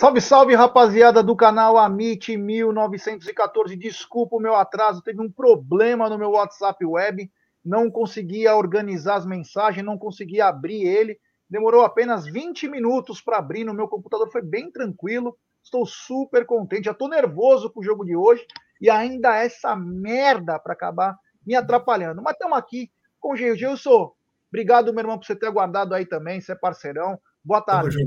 Salve, 0.00 0.20
salve, 0.22 0.54
rapaziada 0.54 1.22
do 1.22 1.36
canal 1.36 1.76
Amit 1.76 2.34
1914. 2.34 3.76
Desculpa 3.76 4.36
o 4.36 4.40
meu 4.40 4.56
atraso, 4.56 5.02
teve 5.02 5.20
um 5.20 5.30
problema 5.30 6.08
no 6.08 6.16
meu 6.16 6.30
WhatsApp 6.30 6.82
web, 6.86 7.30
não 7.62 7.90
conseguia 7.90 8.56
organizar 8.56 9.16
as 9.16 9.26
mensagens, 9.26 9.84
não 9.84 9.98
conseguia 9.98 10.46
abrir 10.46 10.86
ele. 10.86 11.20
Demorou 11.50 11.84
apenas 11.84 12.24
20 12.24 12.66
minutos 12.66 13.20
para 13.20 13.36
abrir 13.36 13.62
no 13.62 13.74
meu 13.74 13.86
computador, 13.88 14.32
foi 14.32 14.40
bem 14.40 14.70
tranquilo. 14.70 15.36
Estou 15.62 15.84
super 15.84 16.46
contente, 16.46 16.86
já 16.86 16.92
estou 16.92 17.06
nervoso 17.06 17.68
com 17.70 17.80
o 17.80 17.84
jogo 17.84 18.02
de 18.02 18.16
hoje 18.16 18.46
e 18.80 18.88
ainda 18.88 19.36
essa 19.36 19.76
merda 19.76 20.58
para 20.58 20.72
acabar 20.72 21.14
me 21.46 21.54
atrapalhando. 21.54 22.22
Mas 22.22 22.32
estamos 22.32 22.56
aqui 22.56 22.90
com 23.20 23.34
o 23.34 23.36
Gilson. 23.36 24.14
Obrigado, 24.48 24.94
meu 24.94 25.02
irmão, 25.02 25.18
por 25.18 25.26
você 25.26 25.36
ter 25.36 25.48
aguardado 25.48 25.94
aí 25.94 26.06
também, 26.06 26.40
você 26.40 26.52
é 26.52 26.54
parceirão. 26.54 27.20
Boa 27.44 27.60
tarde. 27.60 27.98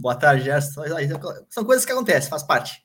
Boa 0.00 0.16
tarde, 0.16 0.44
Gerson. 0.44 0.82
São 1.50 1.62
coisas 1.62 1.84
que 1.84 1.92
acontecem, 1.92 2.30
faz 2.30 2.42
parte. 2.42 2.82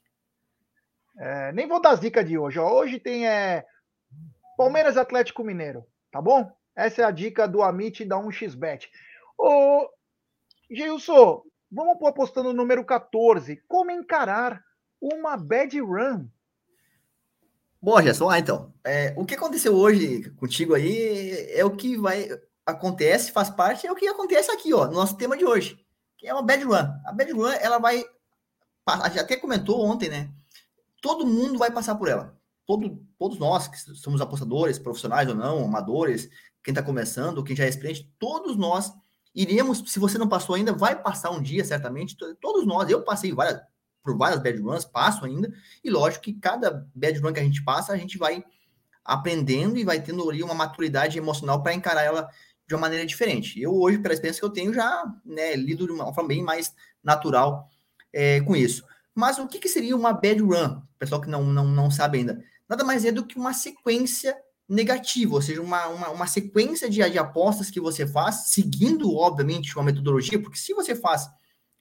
É, 1.18 1.54
nem 1.54 1.66
vou 1.66 1.82
dar 1.82 1.92
as 1.92 2.02
dicas 2.02 2.28
de 2.28 2.38
hoje. 2.38 2.60
Ó. 2.60 2.70
Hoje 2.70 3.00
tem 3.00 3.26
é, 3.26 3.66
Palmeiras 4.58 4.98
Atlético 4.98 5.42
Mineiro, 5.42 5.86
tá 6.12 6.22
bom? 6.22 6.52
Essa 6.76 7.04
é 7.04 7.06
a 7.06 7.12
dica 7.12 7.48
do 7.48 7.64
Amit 7.64 8.04
da 8.04 8.18
1xBet. 8.18 8.90
Ô, 9.38 9.88
Gilson, 10.70 11.42
vamos 11.72 11.98
pôr 11.98 12.08
apostando 12.08 12.50
no 12.50 12.56
número 12.56 12.84
14. 12.84 13.64
Como 13.66 13.92
encarar 13.92 14.62
uma 15.00 15.38
bad 15.38 15.80
run? 15.80 16.28
Bom, 17.82 18.02
Gerson, 18.02 18.30
ah, 18.30 18.40
então. 18.40 18.74
É, 18.84 19.14
o 19.16 19.26
que 19.26 19.36
aconteceu 19.36 19.74
hoje 19.74 20.30
contigo 20.32 20.76
aí 20.76 21.50
é 21.52 21.64
o 21.64 21.78
que 21.78 21.96
vai 21.96 22.28
acontece, 22.66 23.32
faz 23.32 23.50
parte, 23.50 23.88
é 23.88 23.92
o 23.92 23.96
que 23.96 24.06
acontece 24.06 24.52
aqui, 24.52 24.74
ó, 24.74 24.88
no 24.88 24.94
nosso 24.94 25.16
tema 25.16 25.38
de 25.38 25.46
hoje 25.46 25.85
que 26.18 26.28
é 26.28 26.34
uma 26.34 26.44
bad 26.44 26.64
run. 26.64 26.88
A 27.06 27.12
bad 27.12 27.32
run, 27.32 27.52
ela 27.60 27.78
vai. 27.78 28.04
A 28.86 29.10
gente 29.10 29.20
até 29.20 29.36
comentou 29.36 29.84
ontem, 29.84 30.10
né? 30.10 30.30
Todo 31.02 31.26
mundo 31.26 31.58
vai 31.58 31.72
passar 31.72 31.96
por 31.96 32.08
ela. 32.08 32.36
Todo, 32.66 33.00
todos 33.18 33.38
nós, 33.38 33.68
que 33.68 33.78
somos 33.78 34.22
apostadores, 34.22 34.80
profissionais 34.80 35.30
ou 35.30 35.36
não, 35.36 35.64
amadores, 35.66 36.30
quem 36.64 36.72
está 36.72 36.82
começando, 36.82 37.44
quem 37.44 37.56
já 37.56 37.66
é 37.66 37.70
experiente, 37.70 38.12
todos 38.18 38.56
nós 38.56 38.92
iremos, 39.36 39.84
se 39.86 40.00
você 40.00 40.18
não 40.18 40.28
passou 40.28 40.56
ainda, 40.56 40.74
vai 40.74 41.00
passar 41.00 41.30
um 41.30 41.42
dia, 41.42 41.64
certamente. 41.64 42.18
Todos 42.42 42.66
nós, 42.66 42.90
eu 42.90 43.04
passei 43.04 43.32
várias, 43.34 43.62
por 44.02 44.18
várias 44.18 44.42
bad 44.42 44.58
runs, 44.60 44.86
passo 44.86 45.26
ainda, 45.26 45.52
e 45.84 45.90
lógico 45.90 46.24
que 46.24 46.34
cada 46.34 46.88
bad 46.96 47.20
run 47.20 47.34
que 47.34 47.40
a 47.40 47.44
gente 47.44 47.64
passa, 47.64 47.94
a 47.94 47.98
gente 47.98 48.18
vai 48.18 48.44
aprendendo 49.04 49.78
e 49.78 49.84
vai 49.84 50.02
tendo 50.02 50.28
ali 50.28 50.42
uma 50.42 50.56
maturidade 50.56 51.18
emocional 51.18 51.62
para 51.62 51.74
encarar 51.74 52.02
ela 52.02 52.28
de 52.68 52.74
uma 52.74 52.82
maneira 52.82 53.06
diferente. 53.06 53.62
Eu 53.62 53.76
hoje, 53.76 53.98
pela 54.00 54.14
experiência 54.14 54.40
que 54.40 54.46
eu 54.46 54.52
tenho, 54.52 54.74
já 54.74 55.04
né, 55.24 55.56
lido 55.56 55.86
de 55.86 55.92
uma 55.92 56.14
forma 56.14 56.30
bem 56.30 56.44
mais 56.44 56.74
natural 57.04 57.70
é, 58.12 58.42
com 58.42 58.56
isso. 58.56 58.84
Mas 59.14 59.38
o 59.38 59.48
que, 59.48 59.60
que 59.60 59.70
seria 59.70 59.96
uma 59.96 60.14
bad 60.14 60.42
run? 60.42 60.82
Pessoal 61.00 61.22
que 61.22 61.30
não, 61.30 61.44
não, 61.44 61.66
não 61.66 61.92
sabe 61.92 62.20
ainda. 62.20 62.44
Nada 62.68 62.84
mais 62.84 63.06
é 63.06 63.12
do 63.12 63.26
que 63.26 63.38
uma 63.38 63.54
sequência 63.54 64.36
negativa, 64.68 65.36
ou 65.36 65.42
seja, 65.42 65.62
uma, 65.62 65.88
uma, 65.88 66.10
uma 66.10 66.28
sequência 66.28 66.90
de, 66.90 67.08
de 67.10 67.20
apostas 67.20 67.70
que 67.70 67.80
você 67.80 68.08
faz, 68.08 68.48
seguindo, 68.48 69.16
obviamente, 69.16 69.76
uma 69.76 69.86
metodologia, 69.86 70.42
porque 70.42 70.58
se 70.58 70.74
você 70.74 70.96
faz 70.96 71.30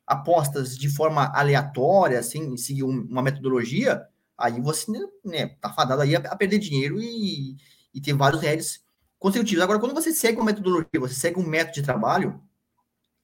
apostas 0.06 0.76
de 0.76 0.88
forma 0.90 1.32
aleatória, 1.34 2.18
assim, 2.18 2.56
seguir 2.58 2.82
uma 2.82 3.22
metodologia, 3.22 4.02
aí 4.36 4.60
você 4.60 4.92
né, 5.24 5.56
tá 5.60 5.72
fadado 5.72 6.02
aí 6.02 6.14
a, 6.14 6.18
a 6.18 6.36
perder 6.36 6.58
dinheiro 6.58 7.00
e, 7.00 7.56
e 7.92 8.00
ter 8.02 8.12
vários 8.12 8.42
reais 8.42 8.83
consecutivos. 9.24 9.64
Agora, 9.64 9.78
quando 9.78 9.94
você 9.94 10.12
segue 10.12 10.36
uma 10.36 10.44
metodologia, 10.44 11.00
você 11.00 11.14
segue 11.14 11.40
um 11.40 11.46
método 11.46 11.76
de 11.76 11.82
trabalho, 11.82 12.42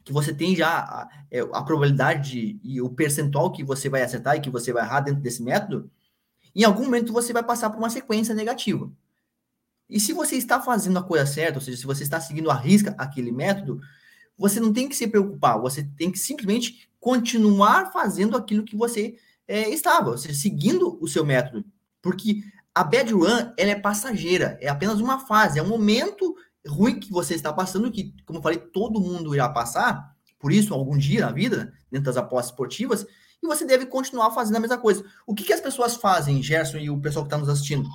que 0.02 0.14
você 0.14 0.32
tem 0.32 0.56
já 0.56 0.78
a, 0.78 1.08
é, 1.30 1.40
a 1.40 1.62
probabilidade 1.62 2.30
de, 2.30 2.60
e 2.64 2.80
o 2.80 2.88
percentual 2.88 3.52
que 3.52 3.62
você 3.62 3.90
vai 3.90 4.00
acertar 4.00 4.34
e 4.34 4.40
que 4.40 4.48
você 4.48 4.72
vai 4.72 4.82
errar 4.82 5.00
dentro 5.00 5.20
desse 5.20 5.42
método, 5.42 5.90
em 6.56 6.64
algum 6.64 6.84
momento 6.84 7.12
você 7.12 7.34
vai 7.34 7.42
passar 7.42 7.68
por 7.68 7.76
uma 7.76 7.90
sequência 7.90 8.34
negativa. 8.34 8.90
E 9.90 10.00
se 10.00 10.14
você 10.14 10.36
está 10.36 10.58
fazendo 10.58 10.98
a 10.98 11.02
coisa 11.02 11.26
certa, 11.26 11.58
ou 11.58 11.60
seja, 11.60 11.76
se 11.76 11.84
você 11.86 12.02
está 12.02 12.18
seguindo 12.18 12.50
a 12.50 12.54
risca 12.54 12.94
aquele 12.96 13.30
método, 13.30 13.78
você 14.38 14.58
não 14.58 14.72
tem 14.72 14.88
que 14.88 14.96
se 14.96 15.06
preocupar, 15.06 15.60
você 15.60 15.84
tem 15.98 16.10
que 16.10 16.18
simplesmente 16.18 16.88
continuar 16.98 17.92
fazendo 17.92 18.38
aquilo 18.38 18.64
que 18.64 18.74
você 18.74 19.18
é, 19.46 19.68
estava, 19.68 20.12
ou 20.12 20.16
seja, 20.16 20.32
seguindo 20.32 20.96
o 20.98 21.06
seu 21.06 21.26
método. 21.26 21.62
Porque 22.00 22.42
a 22.74 22.84
bad 22.84 23.12
run 23.12 23.52
ela 23.56 23.70
é 23.70 23.74
passageira, 23.74 24.58
é 24.60 24.68
apenas 24.68 25.00
uma 25.00 25.18
fase, 25.26 25.58
é 25.58 25.62
um 25.62 25.68
momento 25.68 26.34
ruim 26.66 27.00
que 27.00 27.10
você 27.10 27.34
está 27.34 27.52
passando, 27.52 27.90
que, 27.90 28.14
como 28.24 28.38
eu 28.38 28.42
falei, 28.42 28.58
todo 28.58 29.00
mundo 29.00 29.34
irá 29.34 29.48
passar, 29.48 30.14
por 30.38 30.52
isso, 30.52 30.72
algum 30.72 30.96
dia 30.96 31.26
na 31.26 31.32
vida, 31.32 31.72
dentro 31.90 32.06
das 32.06 32.16
apostas 32.16 32.52
esportivas, 32.52 33.06
e 33.42 33.46
você 33.46 33.64
deve 33.64 33.86
continuar 33.86 34.30
fazendo 34.32 34.56
a 34.56 34.60
mesma 34.60 34.78
coisa. 34.78 35.04
O 35.26 35.34
que, 35.34 35.44
que 35.44 35.52
as 35.52 35.60
pessoas 35.60 35.96
fazem, 35.96 36.42
Gerson 36.42 36.78
e 36.78 36.90
o 36.90 37.00
pessoal 37.00 37.24
que 37.24 37.28
está 37.28 37.38
nos 37.38 37.48
assistindo? 37.48 37.88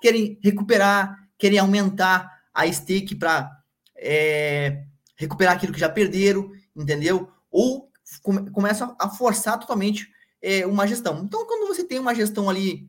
Querem 0.00 0.38
recuperar, 0.42 1.16
querem 1.36 1.58
aumentar 1.58 2.40
a 2.52 2.70
stake 2.70 3.14
para 3.14 3.50
é, 3.96 4.84
recuperar 5.16 5.54
aquilo 5.54 5.72
que 5.72 5.80
já 5.80 5.88
perderam, 5.88 6.50
entendeu? 6.74 7.28
Ou 7.50 7.90
come, 8.22 8.50
começam 8.50 8.96
a 8.98 9.08
forçar 9.08 9.58
totalmente 9.58 10.08
é, 10.40 10.66
uma 10.66 10.86
gestão. 10.86 11.22
Então, 11.24 11.46
quando 11.46 11.66
você 11.66 11.84
tem 11.84 11.98
uma 11.98 12.14
gestão 12.14 12.48
ali 12.48 12.88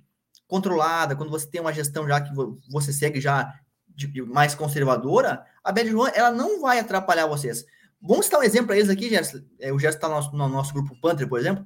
controlada, 0.50 1.16
quando 1.16 1.30
você 1.30 1.48
tem 1.48 1.62
uma 1.62 1.72
gestão 1.72 2.08
já 2.08 2.20
que 2.20 2.34
você 2.70 2.92
segue 2.92 3.22
já 3.22 3.54
de, 3.88 4.22
mais 4.24 4.56
conservadora, 4.56 5.46
a 5.64 5.72
bad 5.72 5.90
run 5.92 6.08
ela 6.08 6.32
não 6.32 6.60
vai 6.60 6.80
atrapalhar 6.80 7.28
vocês. 7.28 7.64
Vamos 8.02 8.26
citar 8.26 8.40
um 8.40 8.44
exemplo 8.44 8.68
para 8.68 8.78
eles 8.78 8.90
aqui, 8.90 9.10
Gerson. 9.10 9.42
É, 9.60 9.72
o 9.72 9.78
Gerson 9.78 9.98
está 9.98 10.10
no 10.10 10.16
nosso, 10.16 10.36
no 10.36 10.50
nosso 10.50 10.74
grupo 10.74 11.00
Panther, 11.00 11.30
por 11.30 11.40
exemplo. 11.40 11.66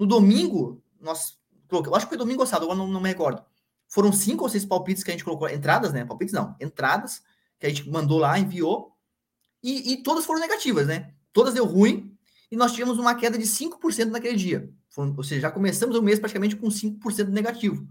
No 0.00 0.06
domingo, 0.06 0.82
nós 0.98 1.40
eu 1.70 1.94
acho 1.94 2.06
que 2.06 2.10
foi 2.10 2.18
domingo 2.18 2.40
passado, 2.40 2.64
agora 2.64 2.78
não, 2.78 2.86
não 2.86 3.00
me 3.00 3.08
recordo. 3.08 3.42
Foram 3.88 4.12
cinco 4.12 4.44
ou 4.44 4.48
seis 4.48 4.64
palpites 4.64 5.02
que 5.02 5.10
a 5.10 5.12
gente 5.12 5.24
colocou, 5.24 5.48
entradas, 5.48 5.92
né? 5.92 6.04
Palpites 6.04 6.34
não, 6.34 6.54
entradas, 6.60 7.22
que 7.58 7.66
a 7.66 7.68
gente 7.68 7.88
mandou 7.88 8.18
lá, 8.18 8.38
enviou, 8.38 8.92
e, 9.62 9.92
e 9.92 10.02
todas 10.02 10.26
foram 10.26 10.40
negativas, 10.40 10.86
né? 10.86 11.14
Todas 11.32 11.54
deu 11.54 11.64
ruim, 11.64 12.14
e 12.50 12.56
nós 12.56 12.72
tivemos 12.72 12.98
uma 12.98 13.14
queda 13.14 13.38
de 13.38 13.44
5% 13.44 14.10
naquele 14.10 14.36
dia. 14.36 14.70
ou 14.96 15.24
seja, 15.24 15.42
já 15.42 15.50
começamos 15.50 15.96
o 15.96 16.02
mês 16.02 16.18
praticamente 16.18 16.56
com 16.56 16.68
5% 16.68 17.28
negativo. 17.28 17.88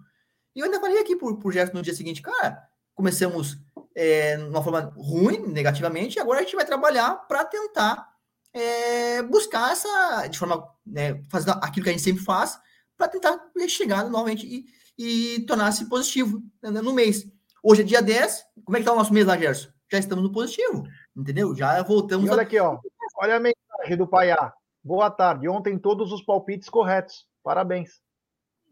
E 0.56 0.60
eu 0.60 0.66
ainda 0.66 0.80
falei 0.80 1.00
aqui 1.00 1.16
por, 1.16 1.38
por 1.38 1.52
Gerson 1.52 1.74
no 1.74 1.82
dia 1.82 1.94
seguinte, 1.94 2.22
cara, 2.22 2.62
começamos 2.94 3.58
é, 3.96 4.38
de 4.38 4.44
uma 4.44 4.64
forma 4.64 4.94
ruim, 4.96 5.48
negativamente, 5.48 6.18
e 6.18 6.20
agora 6.20 6.40
a 6.40 6.44
gente 6.44 6.56
vai 6.56 6.66
trabalhar 6.66 7.16
para 7.28 7.46
tentar 7.46 8.10
é, 8.54 9.22
buscar 9.22 9.72
essa, 9.72 10.28
de 10.28 10.38
forma, 10.38 10.68
né, 10.86 11.22
fazer 11.30 11.52
aquilo 11.62 11.84
que 11.84 11.90
a 11.90 11.94
gente 11.94 12.04
sempre 12.04 12.24
faz, 12.24 12.60
para 12.98 13.08
tentar 13.08 13.40
chegar 13.68 14.10
novamente 14.10 14.46
e, 14.46 14.66
e 14.98 15.46
tornar-se 15.46 15.88
positivo 15.90 16.42
né, 16.62 16.70
no 16.70 16.94
mês. 16.94 17.26
Hoje 17.64 17.82
é 17.82 17.86
dia 17.86 18.02
10, 18.02 18.46
como 18.66 18.78
é 18.78 18.80
que 18.80 18.84
está 18.84 18.94
o 18.94 18.98
nosso 18.98 19.14
mês 19.14 19.26
lá, 19.26 19.38
Gerson? 19.38 19.70
Já 19.92 20.00
estamos 20.00 20.24
no 20.24 20.32
positivo, 20.32 20.84
entendeu? 21.16 21.56
Já 21.56 21.82
voltamos. 21.84 22.28
E 22.28 22.30
olha 22.32 22.42
a... 22.42 22.44
aqui, 22.44 22.60
ó. 22.60 22.80
Olha 23.18 23.36
a 23.36 23.40
mensagem 23.40 23.98
do 23.98 24.08
Paiá. 24.08 24.54
Boa 24.84 25.12
tarde. 25.12 25.48
Ontem 25.48 25.78
todos 25.78 26.12
os 26.12 26.24
palpites 26.24 26.70
corretos. 26.70 27.28
Parabéns. 27.44 28.02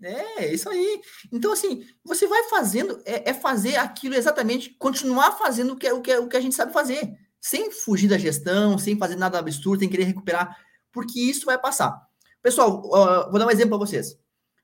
É, 0.02 0.54
isso 0.54 0.70
aí. 0.70 1.02
Então, 1.32 1.52
assim, 1.52 1.86
você 2.04 2.26
vai 2.28 2.44
fazendo, 2.50 3.02
é, 3.06 3.30
é, 3.30 3.34
fazer 3.34 3.76
aquilo 3.76 4.16
exatamente, 4.16 4.70
continuar 4.80 5.34
fazendo 5.34 5.74
o 5.74 5.76
que, 5.76 5.88
é, 5.88 5.94
o, 5.94 6.02
que 6.02 6.12
é, 6.12 6.20
o 6.20 6.28
que 6.28 6.38
a 6.38 6.42
gente 6.42 6.56
sabe 6.56 6.72
fazer, 6.72 7.18
sem 7.40 7.72
fugir 7.72 8.08
da 8.08 8.18
gestão, 8.18 8.78
sem 8.78 8.98
fazer 8.98 9.16
nada 9.16 9.38
absurdo, 9.38 9.82
sem 9.82 9.90
querer 9.90 10.06
recuperar, 10.06 10.58
porque 10.92 11.20
isso 11.20 11.46
vai 11.46 11.58
passar. 11.58 12.02
Pessoal, 12.42 12.80
uh, 12.86 13.30
vou 13.30 13.40
dar 13.40 13.48
um 13.48 13.52
exemplo 13.52 13.78
para 13.78 13.86
vocês. 13.86 14.18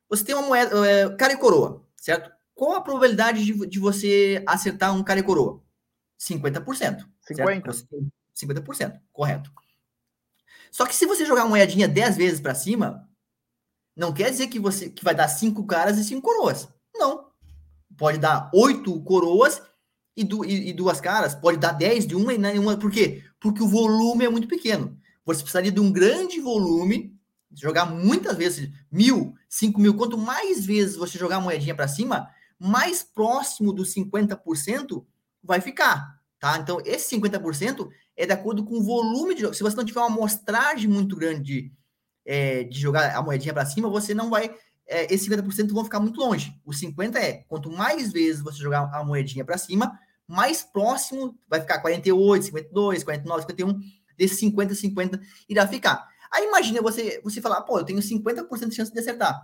Você 0.10 0.24
tem 0.24 0.36
uma 0.36 0.48
moeda, 0.48 0.74
uh, 0.76 1.18
cara 1.18 1.34
e 1.34 1.38
coroa, 1.38 1.86
certo? 1.98 2.32
Qual 2.54 2.74
a 2.74 2.82
probabilidade 2.82 3.44
de, 3.44 3.68
de 3.68 3.80
você 3.80 4.42
acertar 4.48 4.96
um 4.96 5.04
cara 5.04 5.20
e 5.20 5.24
coroa? 5.24 5.62
50%. 6.18 7.06
50%. 7.30 7.88
50%, 8.36 9.00
correto. 9.12 9.52
Só 10.72 10.86
que 10.86 10.96
se 10.96 11.06
você 11.06 11.26
jogar 11.26 11.44
uma 11.44 11.50
moedinha 11.50 11.88
10 11.88 12.18
vezes 12.18 12.40
para 12.40 12.56
cima, 12.56 13.08
não 13.96 14.14
quer 14.14 14.30
dizer 14.30 14.48
que 14.48 14.60
você 14.60 14.90
que 14.90 15.04
vai 15.04 15.16
dar 15.16 15.28
cinco 15.28 15.66
caras 15.66 15.98
e 15.98 16.04
cinco 16.04 16.22
coroas. 16.22 16.68
Não. 16.94 17.28
Pode 17.98 18.18
dar 18.18 18.50
oito 18.54 19.02
coroas 19.04 19.62
e, 20.18 20.24
du, 20.24 20.44
e, 20.44 20.70
e 20.70 20.74
duas 20.74 21.00
caras. 21.00 21.34
Pode 21.34 21.58
dar 21.58 21.72
dez 21.72 22.06
de 22.06 22.16
uma 22.16 22.34
e 22.34 22.38
nenhuma. 22.38 22.78
Por 22.78 22.92
quê? 22.92 23.24
Porque 23.40 23.64
o 23.64 23.68
volume 23.68 24.26
é 24.26 24.30
muito 24.30 24.48
pequeno. 24.48 24.98
Você 25.26 25.42
precisaria 25.42 25.72
de 25.72 25.80
um 25.80 25.92
grande 25.92 26.40
volume, 26.40 27.18
jogar 27.54 27.86
muitas 27.86 28.38
vezes, 28.38 28.70
mil, 28.92 29.34
cinco 29.50 29.80
mil. 29.80 29.96
Quanto 29.96 30.18
mais 30.18 30.66
vezes 30.66 30.98
você 30.98 31.18
jogar 31.18 31.38
a 31.38 31.42
moedinha 31.42 31.74
para 31.74 31.88
cima, 31.88 32.30
mais 32.60 33.02
próximo 33.02 33.74
dos 33.74 33.94
50% 33.94 35.06
vai 35.42 35.62
ficar. 35.62 36.20
Tá? 36.40 36.58
Então, 36.58 36.82
esse 36.86 37.16
50% 37.16 37.90
é 38.16 38.26
de 38.26 38.34
acordo 38.34 38.64
com 38.64 38.78
o 38.78 38.84
volume 38.84 39.36
de. 39.36 39.56
Se 39.56 39.64
você 39.64 39.76
não 39.76 39.86
tiver 39.86 40.02
uma 40.02 40.08
amostragem 40.08 40.90
muito 40.90 41.16
grande 41.16 41.42
de 41.42 41.72
é, 42.26 42.64
de 42.64 42.80
jogar 42.80 43.16
a 43.16 43.22
moedinha 43.22 43.54
para 43.54 43.66
cima, 43.66 43.90
você 43.90 44.14
não 44.14 44.30
vai. 44.30 44.54
É, 44.88 45.14
esses 45.14 45.28
50% 45.28 45.72
vão 45.72 45.84
ficar 45.84 46.00
muito 46.00 46.20
longe. 46.20 46.54
O 46.66 46.72
50% 46.72 47.16
é 47.16 47.44
quanto 47.48 47.72
mais 47.72 48.12
vezes 48.12 48.42
você 48.42 48.58
jogar 48.58 48.90
a 48.94 49.04
moedinha 49.04 49.46
para 49.46 49.58
cima, 49.58 49.98
mais 50.28 50.64
próximo 50.64 51.38
vai 51.48 51.62
ficar 51.62 51.80
48, 51.80 52.46
52, 52.46 53.04
49, 53.04 53.42
51, 53.42 53.80
desses 54.18 54.40
50, 54.40 54.76
50 54.76 55.22
irá 55.48 55.68
ficar. 55.68 56.08
Aí 56.32 56.46
imagina 56.46 56.82
você, 56.82 57.22
você 57.24 57.42
falar, 57.42 57.62
pô, 57.62 57.80
eu 57.80 57.86
tenho 57.86 58.00
50% 58.00 58.70
de 58.70 58.76
chance 58.76 58.92
de 58.92 59.00
acertar. 59.00 59.40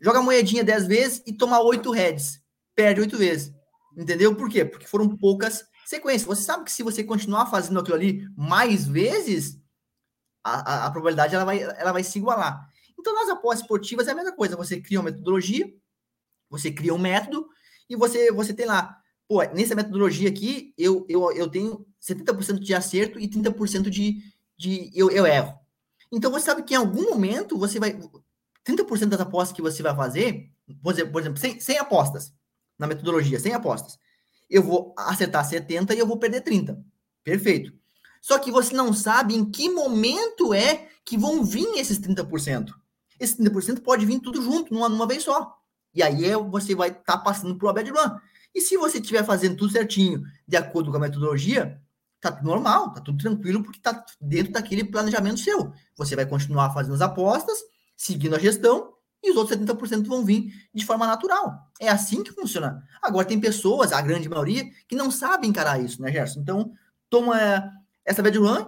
Joga 0.00 0.18
a 0.18 0.22
moedinha 0.22 0.64
10 0.64 0.86
vezes 0.86 1.22
e 1.26 1.32
toma 1.32 1.60
8 1.60 1.90
heads. 1.92 2.40
Perde 2.74 3.00
8 3.00 3.16
vezes. 3.18 3.52
Entendeu? 3.96 4.34
Por 4.34 4.48
quê? 4.48 4.64
Porque 4.64 4.86
foram 4.86 5.16
poucas 5.16 5.64
sequências. 5.84 6.24
Você 6.26 6.42
sabe 6.42 6.64
que 6.64 6.72
se 6.72 6.82
você 6.82 7.04
continuar 7.04 7.46
fazendo 7.46 7.78
aquilo 7.78 7.96
ali 7.96 8.26
mais 8.36 8.86
vezes, 8.86 9.60
a, 10.44 10.86
a, 10.86 10.90
probabilidade 10.90 11.34
ela 11.34 11.44
vai, 11.44 11.62
ela 11.62 11.92
vai 11.92 12.02
se 12.02 12.18
igualar. 12.18 12.68
Então, 12.98 13.14
nas 13.14 13.28
apostas 13.28 13.62
esportivas 13.62 14.08
é 14.08 14.12
a 14.12 14.14
mesma 14.14 14.32
coisa. 14.32 14.56
Você 14.56 14.80
cria 14.80 14.98
uma 15.00 15.10
metodologia, 15.10 15.72
você 16.48 16.70
cria 16.70 16.94
um 16.94 16.98
método 16.98 17.48
e 17.88 17.96
você, 17.96 18.30
você 18.32 18.52
tem 18.52 18.66
lá. 18.66 18.96
Pô, 19.28 19.42
nessa 19.42 19.74
metodologia 19.74 20.28
aqui, 20.28 20.74
eu, 20.76 21.06
eu, 21.08 21.32
eu 21.32 21.48
tenho 21.48 21.86
70% 22.00 22.58
de 22.58 22.74
acerto 22.74 23.18
e 23.18 23.28
30% 23.28 23.88
de, 23.88 24.18
de 24.56 24.90
eu, 24.94 25.10
eu 25.10 25.26
erro. 25.26 25.58
Então, 26.12 26.30
você 26.30 26.46
sabe 26.46 26.62
que 26.62 26.74
em 26.74 26.76
algum 26.76 27.10
momento 27.10 27.58
você 27.58 27.78
vai. 27.78 27.98
30% 28.66 29.06
das 29.06 29.20
apostas 29.20 29.56
que 29.56 29.62
você 29.62 29.82
vai 29.82 29.94
fazer, 29.96 30.52
por 30.82 30.92
exemplo, 30.92 31.12
por 31.12 31.20
exemplo 31.20 31.38
sem, 31.38 31.58
sem 31.58 31.78
apostas, 31.78 32.32
na 32.78 32.86
metodologia, 32.86 33.40
sem 33.40 33.52
apostas, 33.52 33.98
eu 34.48 34.62
vou 34.62 34.94
acertar 34.96 35.44
70 35.44 35.94
e 35.94 35.98
eu 35.98 36.06
vou 36.06 36.18
perder 36.18 36.42
30. 36.42 36.78
Perfeito. 37.24 37.72
Só 38.22 38.38
que 38.38 38.52
você 38.52 38.72
não 38.72 38.92
sabe 38.94 39.34
em 39.34 39.44
que 39.44 39.68
momento 39.68 40.54
é 40.54 40.88
que 41.04 41.18
vão 41.18 41.44
vir 41.44 41.66
esses 41.76 41.98
30%. 41.98 42.72
Esses 43.18 43.36
30% 43.36 43.80
pode 43.82 44.06
vir 44.06 44.20
tudo 44.20 44.40
junto, 44.40 44.72
numa, 44.72 44.88
numa 44.88 45.08
vez 45.08 45.24
só. 45.24 45.52
E 45.92 46.02
aí 46.02 46.24
é, 46.24 46.36
você 46.36 46.74
vai 46.74 46.90
estar 46.90 47.02
tá 47.02 47.18
passando 47.18 47.58
para 47.58 47.68
o 47.68 47.72
bad 47.72 47.90
run. 47.90 48.16
E 48.54 48.60
se 48.60 48.76
você 48.76 48.98
estiver 48.98 49.24
fazendo 49.24 49.56
tudo 49.56 49.72
certinho, 49.72 50.22
de 50.46 50.56
acordo 50.56 50.90
com 50.90 50.96
a 50.98 51.00
metodologia, 51.00 51.82
tá 52.20 52.30
tudo 52.30 52.46
normal, 52.46 52.92
tá 52.92 53.00
tudo 53.00 53.18
tranquilo, 53.18 53.62
porque 53.64 53.80
tá 53.80 54.04
dentro 54.20 54.52
daquele 54.52 54.84
planejamento 54.84 55.40
seu. 55.40 55.72
Você 55.96 56.14
vai 56.14 56.24
continuar 56.24 56.72
fazendo 56.72 56.94
as 56.94 57.00
apostas, 57.00 57.58
seguindo 57.96 58.36
a 58.36 58.38
gestão, 58.38 58.92
e 59.20 59.30
os 59.32 59.36
outros 59.36 59.58
70% 59.58 60.06
vão 60.06 60.24
vir 60.24 60.52
de 60.72 60.86
forma 60.86 61.06
natural. 61.06 61.70
É 61.80 61.88
assim 61.88 62.22
que 62.22 62.32
funciona. 62.32 62.82
Agora, 63.02 63.26
tem 63.26 63.40
pessoas, 63.40 63.92
a 63.92 64.00
grande 64.00 64.28
maioria, 64.28 64.64
que 64.86 64.94
não 64.94 65.10
sabem 65.10 65.50
encarar 65.50 65.82
isso, 65.82 66.00
né, 66.00 66.12
Gerson? 66.12 66.40
Então, 66.40 66.72
toma 67.10 67.81
essa 68.04 68.22
bad 68.22 68.36
run, 68.38 68.66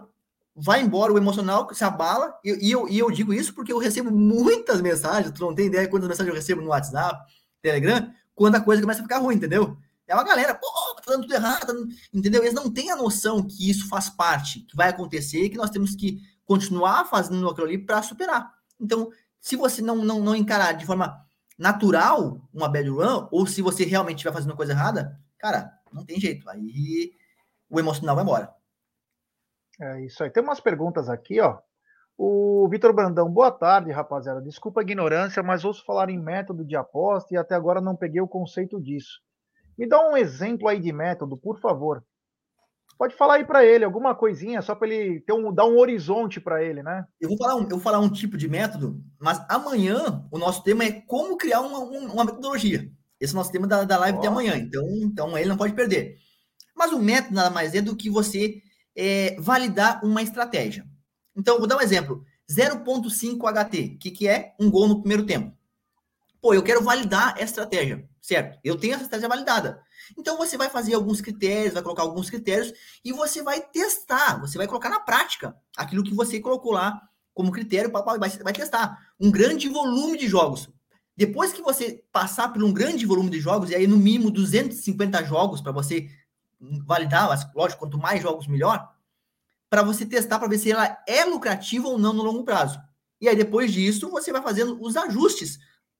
vai 0.54 0.80
embora 0.80 1.12
o 1.12 1.18
emocional, 1.18 1.72
se 1.74 1.84
abala, 1.84 2.38
e, 2.44 2.68
e, 2.68 2.70
eu, 2.70 2.88
e 2.88 2.98
eu 2.98 3.10
digo 3.10 3.32
isso 3.32 3.54
porque 3.54 3.72
eu 3.72 3.78
recebo 3.78 4.10
muitas 4.10 4.80
mensagens, 4.80 5.32
tu 5.32 5.40
não 5.40 5.54
tem 5.54 5.66
ideia 5.66 5.88
quantas 5.88 6.08
mensagens 6.08 6.28
eu 6.28 6.40
recebo 6.40 6.62
no 6.62 6.68
WhatsApp, 6.68 7.20
Telegram, 7.60 8.12
quando 8.34 8.56
a 8.56 8.60
coisa 8.60 8.82
começa 8.82 9.00
a 9.00 9.02
ficar 9.02 9.18
ruim, 9.18 9.36
entendeu? 9.36 9.76
É 10.06 10.14
uma 10.14 10.22
galera, 10.22 10.54
pô, 10.54 10.66
tá 10.96 11.02
dando 11.06 11.22
tudo 11.22 11.34
errado, 11.34 11.66
tá 11.66 11.72
entendeu? 12.12 12.42
Eles 12.42 12.54
não 12.54 12.70
têm 12.70 12.90
a 12.90 12.96
noção 12.96 13.42
que 13.42 13.70
isso 13.70 13.88
faz 13.88 14.10
parte, 14.10 14.60
que 14.60 14.76
vai 14.76 14.90
acontecer, 14.90 15.48
que 15.48 15.56
nós 15.56 15.70
temos 15.70 15.94
que 15.94 16.20
continuar 16.44 17.06
fazendo 17.06 17.48
aquilo 17.48 17.66
ali 17.66 17.78
para 17.78 18.02
superar. 18.02 18.52
Então, 18.78 19.10
se 19.40 19.56
você 19.56 19.80
não, 19.80 19.96
não, 19.96 20.20
não 20.20 20.36
encarar 20.36 20.72
de 20.72 20.84
forma 20.84 21.24
natural 21.58 22.40
uma 22.52 22.68
bad 22.68 22.88
run, 22.88 23.28
ou 23.30 23.46
se 23.46 23.62
você 23.62 23.84
realmente 23.84 24.16
estiver 24.16 24.32
fazendo 24.32 24.56
coisa 24.56 24.72
errada, 24.72 25.18
cara, 25.38 25.72
não 25.92 26.04
tem 26.04 26.20
jeito. 26.20 26.48
Aí 26.50 27.12
o 27.70 27.80
emocional 27.80 28.14
vai 28.14 28.24
embora. 28.24 28.52
É 29.80 30.04
isso 30.04 30.22
aí. 30.22 30.30
Tem 30.30 30.42
umas 30.42 30.60
perguntas 30.60 31.08
aqui, 31.08 31.40
ó. 31.40 31.58
O 32.16 32.68
Vitor 32.68 32.92
Brandão, 32.92 33.28
boa 33.28 33.50
tarde, 33.50 33.90
rapaziada. 33.90 34.40
Desculpa 34.40 34.80
a 34.80 34.82
ignorância, 34.84 35.42
mas 35.42 35.64
ouço 35.64 35.84
falar 35.84 36.08
em 36.10 36.18
método 36.18 36.64
de 36.64 36.76
aposta 36.76 37.34
e 37.34 37.36
até 37.36 37.54
agora 37.54 37.80
não 37.80 37.96
peguei 37.96 38.20
o 38.20 38.28
conceito 38.28 38.80
disso. 38.80 39.20
Me 39.76 39.88
dá 39.88 40.00
um 40.08 40.16
exemplo 40.16 40.68
aí 40.68 40.78
de 40.78 40.92
método, 40.92 41.36
por 41.36 41.58
favor. 41.58 42.04
Pode 42.96 43.16
falar 43.16 43.34
aí 43.34 43.44
para 43.44 43.64
ele 43.64 43.84
alguma 43.84 44.14
coisinha, 44.14 44.62
só 44.62 44.76
para 44.76 44.86
ele 44.86 45.20
ter 45.20 45.32
um, 45.32 45.52
dar 45.52 45.66
um 45.66 45.76
horizonte 45.76 46.40
para 46.40 46.62
ele, 46.62 46.80
né? 46.80 47.04
Eu 47.20 47.28
vou, 47.28 47.36
falar 47.36 47.56
um, 47.56 47.62
eu 47.62 47.68
vou 47.70 47.80
falar 47.80 47.98
um 47.98 48.08
tipo 48.08 48.36
de 48.36 48.48
método, 48.48 49.02
mas 49.20 49.44
amanhã 49.48 50.24
o 50.30 50.38
nosso 50.38 50.62
tema 50.62 50.84
é 50.84 51.00
como 51.00 51.36
criar 51.36 51.60
uma, 51.60 51.80
uma 51.80 52.24
metodologia. 52.24 52.88
Esse 53.20 53.32
é 53.32 53.34
o 53.34 53.38
nosso 53.38 53.50
tema 53.50 53.66
da, 53.66 53.82
da 53.82 53.98
live 53.98 54.18
oh. 54.18 54.20
de 54.20 54.26
amanhã, 54.28 54.56
então, 54.56 54.84
então 55.02 55.36
ele 55.36 55.48
não 55.48 55.56
pode 55.56 55.74
perder. 55.74 56.14
Mas 56.76 56.92
o 56.92 57.00
método 57.00 57.34
nada 57.34 57.50
mais 57.50 57.74
é 57.74 57.80
do 57.80 57.96
que 57.96 58.08
você 58.08 58.62
é, 58.96 59.36
validar 59.38 60.04
uma 60.04 60.22
estratégia. 60.22 60.86
Então, 61.36 61.58
vou 61.58 61.66
dar 61.66 61.76
um 61.76 61.80
exemplo. 61.80 62.24
0.5 62.50 63.38
HT, 63.40 63.96
que, 63.98 64.10
que 64.10 64.28
é 64.28 64.54
um 64.60 64.70
gol 64.70 64.86
no 64.86 65.00
primeiro 65.00 65.24
tempo. 65.24 65.56
Pô, 66.40 66.52
eu 66.52 66.62
quero 66.62 66.82
validar 66.82 67.32
essa 67.36 67.44
estratégia, 67.44 68.06
certo? 68.20 68.58
Eu 68.62 68.76
tenho 68.76 68.92
essa 68.92 69.04
estratégia 69.04 69.28
validada. 69.28 69.82
Então 70.18 70.36
você 70.36 70.58
vai 70.58 70.68
fazer 70.68 70.94
alguns 70.94 71.22
critérios, 71.22 71.72
vai 71.72 71.82
colocar 71.82 72.02
alguns 72.02 72.28
critérios 72.28 72.72
e 73.02 73.12
você 73.12 73.42
vai 73.42 73.62
testar, 73.62 74.38
você 74.38 74.58
vai 74.58 74.66
colocar 74.66 74.90
na 74.90 75.00
prática 75.00 75.56
aquilo 75.74 76.04
que 76.04 76.12
você 76.12 76.38
colocou 76.40 76.72
lá 76.72 77.00
como 77.32 77.50
critério, 77.50 77.90
vai, 77.90 78.18
vai 78.18 78.52
testar 78.52 78.98
um 79.18 79.30
grande 79.30 79.68
volume 79.70 80.18
de 80.18 80.28
jogos. 80.28 80.68
Depois 81.16 81.52
que 81.52 81.62
você 81.62 82.04
passar 82.12 82.52
por 82.52 82.62
um 82.62 82.72
grande 82.72 83.06
volume 83.06 83.30
de 83.30 83.40
jogos, 83.40 83.70
e 83.70 83.74
aí 83.74 83.86
no 83.86 83.96
mínimo 83.96 84.30
250 84.30 85.24
jogos 85.24 85.60
para 85.60 85.72
você 85.72 86.08
validar, 86.86 87.28
mas 87.28 87.46
lógico, 87.54 87.80
quanto 87.80 87.98
mais 87.98 88.22
jogos, 88.22 88.46
melhor, 88.46 88.92
para 89.68 89.82
você 89.82 90.06
testar 90.06 90.38
para 90.38 90.48
ver 90.48 90.58
se 90.58 90.70
ela 90.70 91.02
é 91.06 91.24
lucrativa 91.24 91.88
ou 91.88 91.98
não 91.98 92.12
no 92.12 92.22
longo 92.22 92.44
prazo. 92.44 92.80
E 93.20 93.28
aí, 93.28 93.36
depois 93.36 93.72
disso, 93.72 94.10
você 94.10 94.30
vai 94.30 94.42
fazendo 94.42 94.80
os 94.82 94.96
ajustes 94.96 95.58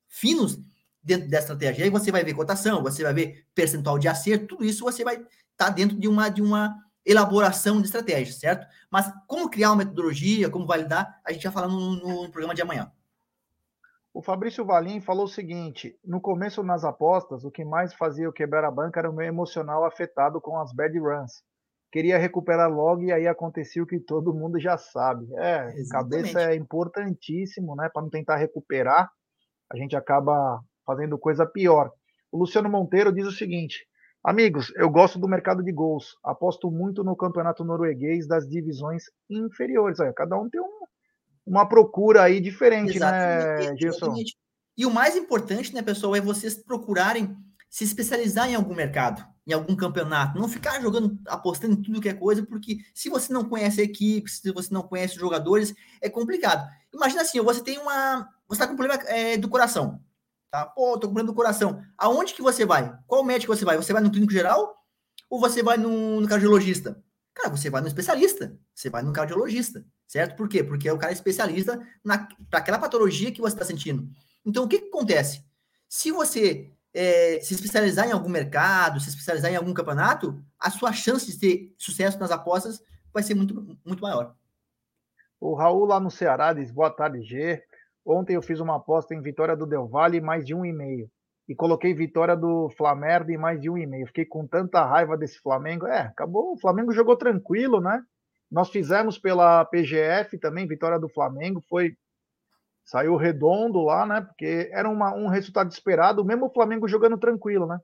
finos 0.09 0.59
dentro 1.03 1.29
dessa 1.29 1.53
estratégia. 1.53 1.85
Aí 1.85 1.91
você 1.91 2.11
vai 2.11 2.25
ver 2.25 2.35
cotação, 2.35 2.83
você 2.83 3.03
vai 3.03 3.13
ver 3.13 3.47
percentual 3.55 3.99
de 3.99 4.09
acerto, 4.09 4.47
tudo 4.47 4.65
isso 4.65 4.85
você 4.85 5.05
vai 5.05 5.17
estar 5.17 5.27
tá 5.57 5.71
dentro 5.71 5.99
de 5.99 6.09
uma, 6.09 6.29
de 6.29 6.41
uma 6.41 6.77
elaboração 7.05 7.81
de 7.81 7.87
estratégia, 7.87 8.33
certo? 8.33 8.67
Mas 8.91 9.13
como 9.27 9.51
criar 9.51 9.71
uma 9.71 9.85
metodologia, 9.85 10.49
como 10.49 10.67
validar, 10.67 11.21
a 11.25 11.33
gente 11.33 11.45
vai 11.45 11.53
falar 11.53 11.69
no, 11.69 11.97
no 11.97 12.31
programa 12.31 12.55
de 12.55 12.63
amanhã. 12.63 12.91
O 14.15 14.23
Fabrício 14.23 14.65
Valim 14.65 15.01
falou 15.01 15.25
o 15.25 15.29
seguinte: 15.29 15.99
no 16.05 16.21
começo 16.21 16.63
nas 16.63 16.85
apostas, 16.85 17.45
o 17.45 17.51
que 17.51 17.65
mais 17.65 17.93
fazia 17.93 18.27
eu 18.27 18.33
quebrar 18.33 18.65
a 18.65 18.71
banca 18.71 19.01
era 19.01 19.11
o 19.11 19.13
meu 19.13 19.27
emocional 19.27 19.85
afetado 19.85 20.41
com 20.41 20.57
as 20.57 20.73
bad 20.73 20.97
runs. 20.97 21.43
Queria 21.91 22.17
recuperar 22.17 22.71
logo 22.73 23.03
e 23.03 23.13
aí 23.13 23.27
acontecia 23.27 23.83
o 23.83 23.87
que 23.87 23.99
todo 23.99 24.35
mundo 24.35 24.61
já 24.61 24.79
sabe. 24.79 25.27
É, 25.35 25.75
Exatamente. 25.77 25.89
cabeça 25.89 26.41
é 26.43 26.55
importantíssimo, 26.55 27.75
né? 27.75 27.91
Para 27.93 28.03
não 28.03 28.11
tentar 28.11 28.37
recuperar, 28.37 29.11
a 29.73 29.77
gente 29.77 29.97
acaba 29.97 30.61
fazendo 30.87 31.19
coisa 31.19 31.45
pior. 31.45 31.91
O 32.31 32.39
Luciano 32.39 32.71
Monteiro 32.71 33.13
diz 33.13 33.27
o 33.27 33.33
seguinte: 33.33 33.85
Amigos, 34.23 34.73
eu 34.77 34.89
gosto 34.89 35.19
do 35.19 35.29
mercado 35.29 35.61
de 35.61 35.73
gols. 35.73 36.17
Aposto 36.25 36.71
muito 36.71 37.03
no 37.03 37.17
campeonato 37.17 37.65
norueguês 37.65 38.29
das 38.29 38.49
divisões 38.49 39.05
inferiores. 39.29 39.99
Olha, 39.99 40.13
cada 40.13 40.39
um 40.39 40.49
tem 40.49 40.61
um, 40.61 40.84
uma 41.47 41.69
procura 41.69 42.23
aí 42.23 42.41
diferente, 42.41 42.99
né, 42.99 43.57
exatamente, 43.57 43.71
né, 43.71 43.77
Gilson? 43.79 44.15
E 44.77 44.87
o 44.87 44.91
mais 44.91 45.17
importante, 45.17 45.73
né, 45.75 45.83
pessoal, 45.83 46.17
é 46.17 46.21
vocês 46.21 46.55
procurarem 46.55 47.37
se 47.69 47.85
especializar 47.85 48.49
em 48.49 48.55
algum 48.55 48.75
mercado, 48.75 49.25
em 49.47 49.53
algum 49.53 49.75
campeonato. 49.77 50.39
Não 50.39 50.49
ficar 50.49 50.81
jogando, 50.81 51.19
apostando 51.27 51.75
em 51.75 51.83
tudo 51.83 52.01
que 52.01 52.09
é 52.09 52.15
coisa, 52.15 52.45
porque 52.45 52.79
se 52.95 53.09
você 53.09 53.33
não 53.33 53.45
conhece 53.45 53.81
a 53.81 53.85
equipe, 53.85 54.31
se 54.31 54.53
você 54.53 54.73
não 54.73 54.83
conhece 54.83 55.15
os 55.15 55.21
jogadores, 55.21 55.75
é 56.01 56.09
complicado. 56.09 56.69
Imagina 56.93 57.23
assim, 57.23 57.41
você 57.41 57.63
tem 57.63 57.79
uma. 57.79 58.29
Você 58.49 58.63
está 58.63 58.69
com 58.69 58.77
problema 58.77 59.03
é, 59.09 59.37
do 59.37 59.49
coração. 59.49 60.01
Tá? 60.51 60.67
Pô, 60.67 60.93
tô 60.93 61.09
com 61.09 61.15
problema 61.15 61.27
do 61.27 61.35
coração. 61.35 61.83
Aonde 61.99 62.33
que 62.33 62.43
você 62.43 62.65
vai? 62.65 62.97
Qual 63.09 63.25
médico 63.25 63.55
você 63.55 63.65
vai? 63.65 63.77
Você 63.77 63.93
vai 63.93 64.01
no 64.01 64.11
clínico 64.11 64.33
geral 64.33 64.77
ou 65.29 65.41
você 65.41 65.63
vai 65.63 65.77
no, 65.77 66.21
no 66.21 66.29
cardiologista? 66.29 67.03
Cara, 67.35 67.51
você 67.51 67.69
vai 67.69 67.81
no 67.81 67.89
especialista, 67.89 68.57
você 68.73 68.89
vai 68.89 69.03
no 69.03 69.13
cardiologista, 69.13 69.85
certo? 70.07 70.37
Por 70.37 70.49
quê? 70.49 70.63
Porque 70.63 70.89
é 70.89 70.93
o 70.93 70.99
cara 70.99 71.13
especialista 71.13 71.81
para 72.03 72.59
aquela 72.59 72.79
patologia 72.79 73.33
que 73.33 73.41
você 73.41 73.55
está 73.55 73.65
sentindo. 73.65 74.09
Então, 74.45 74.65
o 74.65 74.69
que, 74.69 74.79
que 74.79 74.89
acontece? 74.89 75.45
Se 75.89 76.11
você 76.11 76.73
é, 76.93 77.41
se 77.41 77.55
especializar 77.55 78.07
em 78.07 78.13
algum 78.13 78.29
mercado, 78.29 79.01
se 79.01 79.09
especializar 79.09 79.51
em 79.51 79.57
algum 79.57 79.75
campeonato, 79.75 80.43
a 80.59 80.71
sua 80.71 80.93
chance 80.93 81.27
de 81.27 81.39
ter 81.39 81.75
sucesso 81.77 82.19
nas 82.19 82.31
apostas 82.31 82.83
vai 83.13 83.23
ser 83.23 83.35
muito, 83.35 83.55
muito 83.85 84.03
maior. 84.03 84.35
O 85.41 85.55
Raul 85.55 85.85
lá 85.85 85.99
no 85.99 86.11
Ceará 86.11 86.53
diz: 86.53 86.71
boa 86.71 86.91
tarde, 86.91 87.23
G. 87.23 87.63
Ontem 88.05 88.37
eu 88.37 88.43
fiz 88.43 88.61
uma 88.61 88.77
aposta 88.77 89.15
em 89.15 89.21
vitória 89.21 89.57
do 89.57 89.67
Del 89.67 89.89
Valle 89.89 90.21
mais 90.21 90.45
de 90.45 90.55
um 90.55 90.65
e 90.65 90.73
meio. 90.73 91.11
E 91.49 91.55
coloquei 91.55 91.95
vitória 91.95 92.37
do 92.37 92.71
Flamengo 92.71 93.31
em 93.31 93.37
mais 93.37 93.61
de 93.61 93.69
um 93.69 93.77
e 93.77 93.87
meio. 93.87 94.07
Fiquei 94.07 94.25
com 94.25 94.47
tanta 94.47 94.85
raiva 94.85 95.17
desse 95.17 95.39
Flamengo. 95.41 95.87
É, 95.87 96.01
acabou. 96.01 96.53
O 96.53 96.59
Flamengo 96.59 96.93
jogou 96.93 97.17
tranquilo, 97.17 97.81
né? 97.81 98.03
Nós 98.55 98.71
fizemos 98.71 99.19
pela 99.19 99.65
PGF 99.65 100.39
também, 100.39 100.65
vitória 100.65 100.97
do 100.97 101.09
Flamengo. 101.09 101.61
Foi 101.69 101.97
saiu 102.85 103.17
redondo 103.17 103.83
lá, 103.83 104.07
né? 104.07 104.21
Porque 104.21 104.71
era 104.73 104.89
uma, 104.89 105.13
um 105.13 105.27
resultado 105.27 105.73
esperado, 105.73 106.25
mesmo 106.25 106.47
o 106.47 106.53
Flamengo 106.53 106.87
jogando 106.87 107.19
tranquilo, 107.19 107.67
né? 107.67 107.81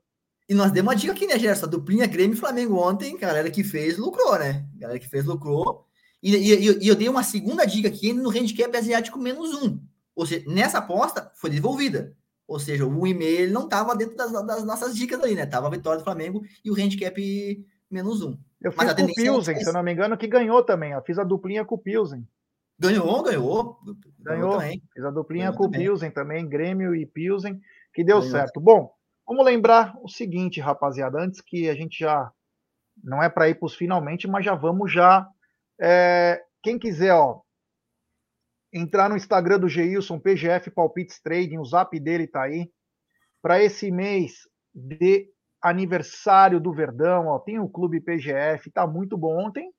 E 0.47 0.53
nós 0.53 0.71
demos 0.71 0.93
uma 0.93 0.97
dica 0.97 1.11
aqui, 1.11 1.27
né, 1.27 1.37
Gerson? 1.37 1.65
A 1.65 1.69
duplinha 1.69 2.07
Grêmio 2.07 2.35
e 2.35 2.39
Flamengo 2.39 2.77
ontem, 2.77 3.17
galera 3.17 3.51
que 3.51 3.65
fez, 3.65 3.97
lucrou, 3.97 4.39
né? 4.39 4.65
Galera 4.77 4.97
que 4.97 5.09
fez, 5.09 5.25
lucrou. 5.25 5.85
E, 6.23 6.33
e, 6.33 6.83
e 6.85 6.87
eu 6.87 6.95
dei 6.95 7.09
uma 7.09 7.23
segunda 7.23 7.65
dica 7.65 7.89
aqui 7.89 8.13
no 8.13 8.29
handicap 8.29 8.73
asiático 8.73 9.19
menos 9.19 9.53
um. 9.61 9.77
Ou 10.15 10.25
seja, 10.25 10.49
nessa 10.49 10.77
aposta 10.77 11.29
foi 11.35 11.49
devolvida. 11.49 12.15
Ou 12.47 12.59
seja, 12.61 12.87
o 12.87 13.05
e-mail 13.05 13.51
não 13.51 13.65
estava 13.65 13.93
dentro 13.93 14.15
das, 14.15 14.31
das, 14.31 14.63
nossas 14.63 14.95
dicas 14.95 15.21
ali, 15.21 15.35
né? 15.35 15.45
Tava 15.45 15.67
a 15.67 15.71
vitória 15.71 15.99
do 15.99 16.05
Flamengo 16.05 16.41
e 16.63 16.71
o 16.71 16.75
handicap 16.75 17.65
menos 17.89 18.21
um. 18.21 18.37
Eu 18.61 18.71
fiz 18.71 18.93
com 18.93 19.03
o 19.03 19.13
Pilsen, 19.13 19.55
se 19.57 19.67
eu 19.67 19.73
não 19.73 19.81
me 19.81 19.91
engano, 19.91 20.17
que 20.17 20.27
ganhou 20.27 20.63
também. 20.63 20.91
Eu 20.91 21.01
fiz 21.01 21.17
a 21.17 21.23
duplinha 21.23 21.65
com 21.65 21.75
o 21.75 21.79
Pilsen. 21.79 22.27
Ganhou, 22.79 23.23
ganhou. 23.23 23.79
Ganhou. 24.19 24.57
Também. 24.57 24.83
Fez 24.93 25.05
a 25.05 25.11
duplinha 25.11 25.45
ganhou 25.45 25.57
com 25.57 25.65
o 25.65 25.71
Pilsen 25.71 26.11
também, 26.11 26.47
Grêmio 26.47 26.95
e 26.95 27.05
Pilsen, 27.05 27.59
que 27.93 28.03
deu 28.03 28.19
ganhou. 28.19 28.31
certo. 28.31 28.59
Bom, 28.59 28.91
vamos 29.27 29.45
lembrar 29.45 29.95
o 30.01 30.07
seguinte, 30.07 30.59
rapaziada, 30.59 31.19
antes 31.19 31.41
que 31.41 31.69
a 31.69 31.75
gente 31.75 31.99
já. 31.99 32.31
Não 33.03 33.21
é 33.21 33.29
para 33.29 33.49
ir 33.49 33.55
para 33.55 33.65
os 33.65 33.75
finalmente, 33.75 34.27
mas 34.27 34.45
já 34.45 34.53
vamos 34.53 34.91
já. 34.91 35.27
É, 35.79 36.43
quem 36.61 36.77
quiser, 36.77 37.13
ó, 37.13 37.41
entrar 38.71 39.09
no 39.09 39.17
Instagram 39.17 39.59
do 39.59 39.69
Geilson, 39.69 40.19
PGF 40.19 40.69
Palpites 40.71 41.19
Trading, 41.19 41.57
o 41.57 41.65
zap 41.65 41.99
dele 41.99 42.27
tá 42.27 42.43
aí. 42.43 42.71
Para 43.41 43.61
esse 43.61 43.89
mês 43.91 44.47
de 44.73 45.29
aniversário 45.61 46.59
do 46.59 46.73
Verdão, 46.73 47.27
ó, 47.27 47.39
tem 47.39 47.59
o 47.59 47.69
Clube 47.69 48.01
PGF, 48.01 48.71
tá 48.71 48.87
muito 48.87 49.17
bom. 49.17 49.47
Ontem 49.47 49.71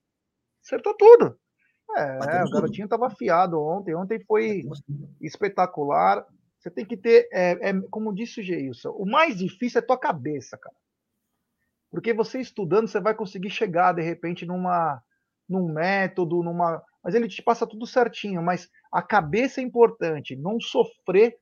acertou 0.63 0.95
tudo. 0.95 1.37
É, 1.95 2.43
o 2.43 2.49
garotinho 2.49 2.85
estava 2.85 3.07
afiado 3.07 3.61
ontem. 3.61 3.93
Ontem 3.95 4.23
foi 4.25 4.63
espetacular. 5.21 6.25
Você 6.57 6.71
tem 6.71 6.85
que 6.85 6.95
ter, 6.95 7.27
é, 7.31 7.69
é, 7.69 7.81
como 7.91 8.13
disse 8.13 8.39
o 8.39 8.43
Geilson, 8.43 8.91
o 8.91 9.05
mais 9.05 9.37
difícil 9.37 9.79
é 9.79 9.81
tua 9.81 9.97
cabeça, 9.97 10.57
cara. 10.57 10.75
Porque 11.91 12.13
você 12.13 12.39
estudando, 12.39 12.87
você 12.87 12.99
vai 12.99 13.13
conseguir 13.13 13.51
chegar, 13.51 13.93
de 13.93 14.01
repente, 14.01 14.45
numa, 14.45 15.03
num 15.47 15.71
método, 15.71 16.41
numa. 16.41 16.81
Mas 17.03 17.13
ele 17.13 17.27
te 17.27 17.43
passa 17.43 17.67
tudo 17.67 17.85
certinho. 17.85 18.41
Mas 18.41 18.67
a 18.91 19.01
cabeça 19.01 19.61
é 19.61 19.63
importante. 19.63 20.35
Não 20.35 20.59
sofrer 20.59 21.37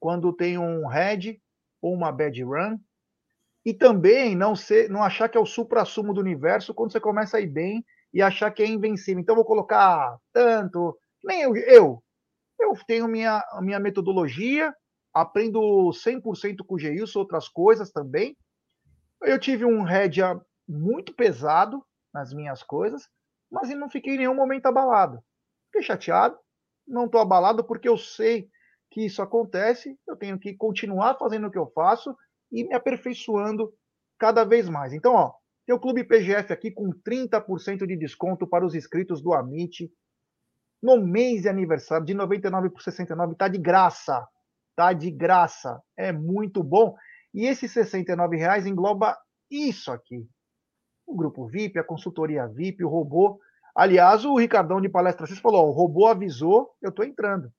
quando 0.00 0.32
tem 0.32 0.58
um 0.58 0.88
head 0.88 1.40
ou 1.80 1.94
uma 1.94 2.10
bad 2.10 2.42
run. 2.42 2.78
E 3.68 3.74
também 3.74 4.34
não 4.34 4.56
ser, 4.56 4.88
não 4.88 5.02
achar 5.02 5.28
que 5.28 5.36
é 5.36 5.40
o 5.40 5.44
supra-sumo 5.44 6.14
do 6.14 6.22
universo 6.22 6.72
quando 6.72 6.90
você 6.90 6.98
começa 6.98 7.36
a 7.36 7.40
ir 7.42 7.48
bem 7.48 7.84
e 8.14 8.22
achar 8.22 8.50
que 8.50 8.62
é 8.62 8.66
invencível. 8.66 9.20
Então, 9.20 9.34
vou 9.34 9.44
colocar 9.44 10.16
tanto. 10.32 10.98
Nem 11.22 11.42
eu. 11.42 11.54
Eu, 11.54 12.02
eu 12.58 12.72
tenho 12.86 13.06
minha, 13.06 13.44
minha 13.60 13.78
metodologia, 13.78 14.74
aprendo 15.12 15.60
100% 15.92 16.64
com 16.66 16.76
o 16.76 16.78
Geilson, 16.78 17.18
outras 17.18 17.46
coisas 17.46 17.92
também. 17.92 18.34
Eu 19.20 19.38
tive 19.38 19.66
um 19.66 19.82
rédea 19.82 20.40
muito 20.66 21.14
pesado 21.14 21.84
nas 22.10 22.32
minhas 22.32 22.62
coisas, 22.62 23.06
mas 23.52 23.68
não 23.68 23.90
fiquei 23.90 24.14
em 24.14 24.18
nenhum 24.18 24.34
momento 24.34 24.64
abalado. 24.64 25.22
Fiquei 25.66 25.82
chateado, 25.82 26.38
não 26.86 27.04
estou 27.04 27.20
abalado 27.20 27.62
porque 27.62 27.90
eu 27.90 27.98
sei 27.98 28.48
que 28.90 29.04
isso 29.04 29.20
acontece, 29.20 29.94
eu 30.08 30.16
tenho 30.16 30.38
que 30.38 30.54
continuar 30.54 31.18
fazendo 31.18 31.48
o 31.48 31.50
que 31.50 31.58
eu 31.58 31.70
faço 31.74 32.16
e 32.50 32.64
me 32.64 32.74
aperfeiçoando 32.74 33.72
cada 34.18 34.44
vez 34.44 34.68
mais. 34.68 34.92
Então, 34.92 35.14
ó, 35.14 35.32
tem 35.66 35.74
o 35.74 35.78
Clube 35.78 36.02
PGF 36.02 36.52
aqui 36.52 36.70
com 36.70 36.90
30% 36.90 37.86
de 37.86 37.96
desconto 37.96 38.46
para 38.46 38.64
os 38.64 38.74
inscritos 38.74 39.20
do 39.20 39.34
Amit. 39.34 39.92
No 40.82 40.96
mês 40.96 41.42
de 41.42 41.48
aniversário, 41.48 42.06
de 42.06 42.14
99 42.14 42.70
por 42.70 42.82
69, 42.82 43.34
tá 43.34 43.48
de 43.48 43.58
graça. 43.58 44.26
Tá 44.74 44.92
de 44.92 45.10
graça. 45.10 45.78
É 45.96 46.12
muito 46.12 46.62
bom. 46.62 46.94
E 47.34 47.46
esses 47.46 47.70
69 47.72 48.36
reais 48.36 48.66
engloba 48.66 49.18
isso 49.50 49.92
aqui. 49.92 50.26
O 51.06 51.14
grupo 51.14 51.46
VIP, 51.46 51.78
a 51.78 51.84
consultoria 51.84 52.46
VIP, 52.46 52.84
o 52.84 52.88
robô. 52.88 53.38
Aliás, 53.74 54.24
o 54.24 54.36
Ricardão 54.36 54.80
de 54.80 54.88
Palestra 54.88 55.26
vocês 55.26 55.38
falou: 55.38 55.68
o 55.68 55.72
robô 55.72 56.06
avisou, 56.06 56.70
eu 56.80 56.92
tô 56.92 57.02
entrando. 57.02 57.52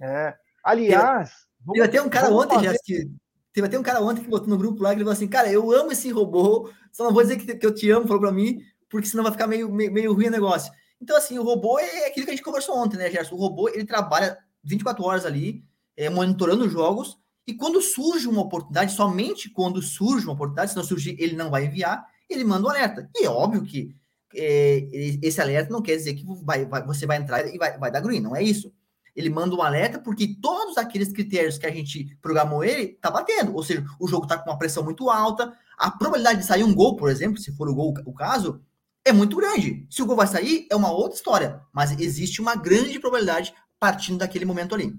É. 0.00 0.36
Aliás. 0.64 1.32
Teve 1.72 1.84
até 1.84 2.02
um 2.02 2.08
cara 2.08 2.30
ontem, 2.32 2.54
fazer... 2.54 2.72
já, 2.72 2.78
que 2.84 3.10
Teve 3.52 3.66
até 3.66 3.78
um 3.78 3.82
cara 3.82 4.00
ontem 4.00 4.22
que 4.22 4.30
botou 4.30 4.48
no 4.48 4.56
grupo 4.56 4.82
lá 4.82 4.90
que 4.90 4.96
ele 4.96 5.04
falou 5.04 5.12
assim: 5.12 5.28
Cara, 5.28 5.50
eu 5.50 5.70
amo 5.72 5.92
esse 5.92 6.10
robô, 6.10 6.70
só 6.90 7.04
não 7.04 7.12
vou 7.12 7.22
dizer 7.22 7.36
que, 7.36 7.54
que 7.54 7.66
eu 7.66 7.74
te 7.74 7.90
amo, 7.90 8.06
falou 8.06 8.22
para 8.22 8.32
mim, 8.32 8.60
porque 8.88 9.06
senão 9.06 9.22
vai 9.22 9.32
ficar 9.32 9.46
meio, 9.46 9.70
meio, 9.70 9.92
meio, 9.92 10.12
ruim 10.12 10.26
o 10.26 10.30
negócio. 10.30 10.72
Então, 11.00 11.16
assim, 11.16 11.38
o 11.38 11.42
robô 11.42 11.78
é 11.78 12.06
aquilo 12.06 12.24
que 12.24 12.30
a 12.30 12.34
gente 12.34 12.44
conversou 12.44 12.76
ontem, 12.76 12.96
né, 12.96 13.10
Gerson? 13.10 13.34
O 13.34 13.38
robô 13.38 13.68
ele 13.68 13.84
trabalha 13.84 14.38
24 14.64 15.04
horas 15.04 15.26
ali, 15.26 15.64
é, 15.96 16.08
monitorando 16.08 16.64
os 16.64 16.72
jogos, 16.72 17.18
e 17.46 17.52
quando 17.52 17.82
surge 17.82 18.28
uma 18.28 18.40
oportunidade, 18.40 18.92
somente 18.92 19.50
quando 19.50 19.82
surge 19.82 20.24
uma 20.26 20.34
oportunidade, 20.34 20.70
se 20.70 20.76
não 20.76 20.84
surgir, 20.84 21.16
ele 21.18 21.34
não 21.34 21.50
vai 21.50 21.66
enviar, 21.66 22.06
ele 22.30 22.44
manda 22.44 22.66
um 22.66 22.70
alerta. 22.70 23.10
E 23.16 23.26
é 23.26 23.28
óbvio 23.28 23.64
que 23.64 23.94
é, 24.34 24.88
esse 25.20 25.40
alerta 25.40 25.72
não 25.72 25.82
quer 25.82 25.96
dizer 25.96 26.14
que 26.14 26.24
vai, 26.42 26.64
vai, 26.64 26.86
você 26.86 27.04
vai 27.04 27.18
entrar 27.18 27.46
e 27.52 27.58
vai, 27.58 27.76
vai 27.76 27.90
dar 27.90 28.00
green, 28.00 28.20
não 28.20 28.34
é 28.34 28.42
isso 28.42 28.72
ele 29.14 29.30
manda 29.30 29.54
um 29.54 29.62
alerta 29.62 29.98
porque 29.98 30.36
todos 30.40 30.78
aqueles 30.78 31.12
critérios 31.12 31.58
que 31.58 31.66
a 31.66 31.70
gente 31.70 32.16
programou 32.20 32.64
ele 32.64 32.94
tá 33.00 33.10
batendo. 33.10 33.54
Ou 33.54 33.62
seja, 33.62 33.84
o 34.00 34.08
jogo 34.08 34.26
tá 34.26 34.38
com 34.38 34.50
uma 34.50 34.58
pressão 34.58 34.82
muito 34.82 35.10
alta, 35.10 35.52
a 35.76 35.90
probabilidade 35.90 36.40
de 36.40 36.46
sair 36.46 36.64
um 36.64 36.74
gol, 36.74 36.96
por 36.96 37.10
exemplo, 37.10 37.38
se 37.38 37.54
for 37.56 37.68
o 37.68 37.74
gol 37.74 37.94
o 38.06 38.14
caso, 38.14 38.62
é 39.04 39.12
muito 39.12 39.36
grande. 39.36 39.86
Se 39.90 40.02
o 40.02 40.06
gol 40.06 40.16
vai 40.16 40.26
sair, 40.26 40.66
é 40.70 40.76
uma 40.76 40.92
outra 40.92 41.16
história, 41.16 41.60
mas 41.72 41.90
existe 42.00 42.40
uma 42.40 42.54
grande 42.54 42.98
probabilidade 42.98 43.54
partindo 43.78 44.18
daquele 44.18 44.44
momento 44.44 44.74
ali. 44.74 44.94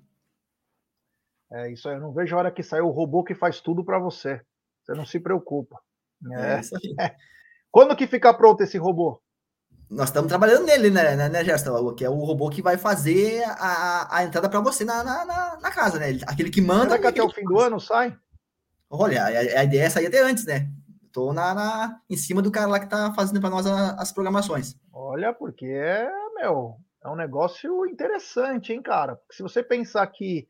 É 1.51 1.71
isso 1.71 1.87
aí, 1.87 1.95
eu 1.95 2.01
não 2.01 2.11
vejo 2.11 2.35
a 2.35 2.39
hora 2.39 2.51
que 2.51 2.63
sai 2.63 2.81
o 2.81 2.89
robô 2.89 3.23
que 3.23 3.35
faz 3.35 3.61
tudo 3.61 3.83
para 3.83 3.99
você. 3.99 4.41
Você 4.83 4.93
não 4.93 5.05
se 5.05 5.19
preocupa. 5.19 5.79
É, 6.31 6.55
é 6.55 6.59
isso 6.59 6.75
aí. 6.75 6.95
É. 6.99 7.15
Quando 7.71 7.95
que 7.95 8.05
fica 8.05 8.33
pronto 8.33 8.61
esse 8.61 8.77
robô? 8.77 9.21
Nós 9.93 10.09
estamos 10.09 10.27
trabalhando 10.27 10.65
nele, 10.65 10.89
né, 10.89 11.15
né, 11.15 11.29
né, 11.29 11.43
Gerson? 11.43 11.93
Que 11.93 12.03
é 12.03 12.09
o 12.09 12.23
robô 12.23 12.49
que 12.49 12.61
vai 12.61 12.77
fazer 12.77 13.43
a, 13.45 14.17
a 14.17 14.23
entrada 14.23 14.49
para 14.49 14.59
você 14.59 14.83
na, 14.83 15.03
na, 15.03 15.25
na, 15.61 15.71
casa, 15.71 15.99
né? 15.99 16.17
Aquele 16.25 16.49
que 16.49 16.61
manda. 16.61 16.91
Será 16.91 16.99
que 16.99 17.07
até 17.07 17.23
o 17.23 17.29
fim 17.29 17.43
do 17.43 17.59
ano 17.59 17.79
sai? 17.79 18.17
Olha, 18.89 19.23
a, 19.23 19.27
a, 19.27 19.63
ideia 19.63 19.83
é 19.83 19.89
sair 19.89 20.07
até 20.07 20.19
antes, 20.19 20.45
né? 20.45 20.69
Tô 21.11 21.31
na, 21.31 21.53
na, 21.53 22.01
em 22.09 22.17
cima 22.17 22.41
do 22.41 22.51
cara 22.51 22.67
lá 22.67 22.79
que 22.79 22.89
tá 22.89 23.13
fazendo 23.15 23.39
para 23.39 23.49
nós 23.49 23.67
a, 23.67 23.91
as 23.91 24.11
programações. 24.11 24.75
Olha, 24.91 25.31
porque 25.31 25.67
é, 25.67 26.09
meu, 26.35 26.77
é 27.03 27.09
um 27.09 27.15
negócio 27.15 27.85
interessante, 27.85 28.73
hein, 28.73 28.81
cara? 28.81 29.15
Porque 29.15 29.35
se 29.35 29.43
você 29.43 29.61
pensar 29.61 30.05
que. 30.07 30.47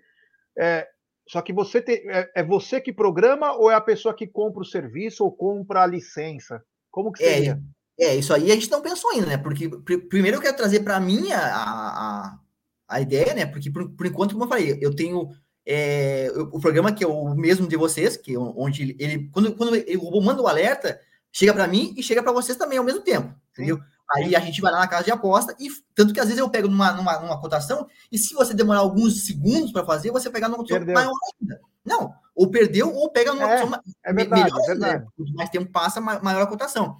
É, 0.57 0.87
só 1.27 1.41
que 1.41 1.51
você 1.51 1.81
te, 1.81 2.05
é, 2.09 2.31
é, 2.35 2.43
você 2.43 2.79
que 2.79 2.93
programa 2.93 3.53
ou 3.53 3.71
é 3.71 3.75
a 3.75 3.81
pessoa 3.81 4.13
que 4.13 4.27
compra 4.27 4.61
o 4.61 4.65
serviço 4.65 5.23
ou 5.23 5.31
compra 5.31 5.83
a 5.83 5.87
licença? 5.87 6.63
Como 6.91 7.11
que 7.11 7.23
é, 7.23 7.33
seria? 7.33 7.51
É, 7.53 7.82
é, 7.99 8.15
isso 8.15 8.33
aí 8.33 8.51
a 8.51 8.55
gente 8.55 8.71
não 8.71 8.81
pensou 8.81 9.11
ainda, 9.11 9.27
né? 9.27 9.37
Porque 9.37 9.69
pr 9.69 9.97
primeiro 10.09 10.37
eu 10.37 10.41
quero 10.41 10.57
trazer 10.57 10.79
para 10.81 10.99
mim 10.99 11.31
a, 11.31 11.39
a, 11.39 12.39
a, 12.87 13.01
ideia, 13.01 13.33
né? 13.33 13.45
Porque 13.45 13.69
por, 13.69 13.89
por 13.89 14.05
enquanto, 14.05 14.31
como 14.31 14.45
eu 14.45 14.49
falei, 14.49 14.79
eu 14.81 14.95
tenho 14.95 15.29
é, 15.65 16.31
o, 16.51 16.59
programa 16.59 16.91
que 16.91 17.03
é 17.03 17.07
o 17.07 17.35
mesmo 17.35 17.67
de 17.67 17.77
vocês, 17.77 18.17
que 18.17 18.33
é 18.33 18.39
onde 18.39 18.95
ele, 18.99 19.29
quando, 19.31 19.55
quando 19.55 19.75
ele, 19.75 19.97
o 19.97 20.01
robô 20.01 20.21
manda 20.21 20.41
o 20.41 20.47
alerta, 20.47 20.99
chega 21.31 21.53
para 21.53 21.67
mim 21.67 21.93
e 21.95 22.03
chega 22.03 22.23
para 22.23 22.31
vocês 22.31 22.57
também 22.57 22.77
ao 22.77 22.83
mesmo 22.83 23.01
tempo, 23.01 23.33
entendeu? 23.51 23.79
Aí 24.15 24.35
a 24.35 24.39
gente 24.39 24.61
vai 24.61 24.71
lá 24.71 24.79
na 24.79 24.87
casa 24.87 25.05
de 25.05 25.11
aposta 25.11 25.55
e 25.59 25.69
tanto 25.95 26.13
que 26.13 26.19
às 26.19 26.27
vezes 26.27 26.39
eu 26.39 26.49
pego 26.49 26.67
numa, 26.67 26.91
numa, 26.93 27.19
numa 27.19 27.41
cotação 27.41 27.87
e 28.11 28.17
se 28.17 28.33
você 28.33 28.53
demorar 28.53 28.79
alguns 28.79 29.25
segundos 29.25 29.71
para 29.71 29.85
fazer, 29.85 30.11
você 30.11 30.29
pegar 30.29 30.49
numa 30.49 30.57
cotação 30.57 30.77
perdeu. 30.77 30.93
maior 30.93 31.13
ainda. 31.41 31.61
Não, 31.85 32.13
ou 32.35 32.49
perdeu 32.49 32.93
ou 32.93 33.11
pega 33.11 33.33
numa 33.33 33.51
é, 33.51 33.61
cotação 33.61 33.81
é 34.03 34.13
verdade, 34.13 34.43
melhor, 34.43 34.59
é 34.59 34.67
verdade. 34.67 35.05
Né? 35.17 35.33
mais 35.35 35.49
tempo 35.49 35.71
passa, 35.71 36.01
maior 36.01 36.41
a 36.41 36.47
cotação. 36.47 36.97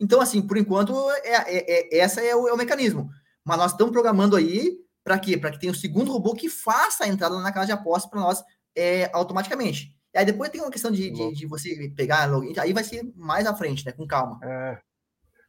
Então, 0.00 0.20
assim, 0.20 0.42
por 0.42 0.56
enquanto, 0.56 0.94
é, 1.22 1.34
é, 1.34 1.96
é 1.96 1.98
essa 1.98 2.20
é 2.20 2.34
o, 2.34 2.48
é 2.48 2.52
o, 2.52 2.56
mecanismo. 2.56 3.08
Mas 3.44 3.58
nós 3.58 3.72
estamos 3.72 3.92
programando 3.92 4.36
aí 4.36 4.76
para 5.02 5.18
quê? 5.18 5.36
Para 5.36 5.50
que 5.50 5.60
tenha 5.60 5.72
o 5.72 5.74
um 5.74 5.78
segundo 5.78 6.12
robô 6.12 6.34
que 6.34 6.48
faça 6.48 7.04
a 7.04 7.08
entrada 7.08 7.38
na 7.40 7.52
casa 7.52 7.66
de 7.66 7.72
aposta 7.72 8.08
para 8.08 8.20
nós 8.20 8.42
é, 8.76 9.10
automaticamente. 9.12 9.94
E 10.14 10.18
aí 10.18 10.24
depois 10.24 10.50
tem 10.50 10.60
uma 10.60 10.70
questão 10.70 10.90
de, 10.90 11.10
de, 11.10 11.32
de, 11.32 11.46
você 11.46 11.92
pegar 11.96 12.26
login, 12.26 12.54
aí 12.58 12.72
vai 12.72 12.84
ser 12.84 13.02
mais 13.16 13.46
à 13.46 13.54
frente, 13.54 13.84
né? 13.84 13.92
Com 13.92 14.06
calma. 14.06 14.38
É. 14.42 14.78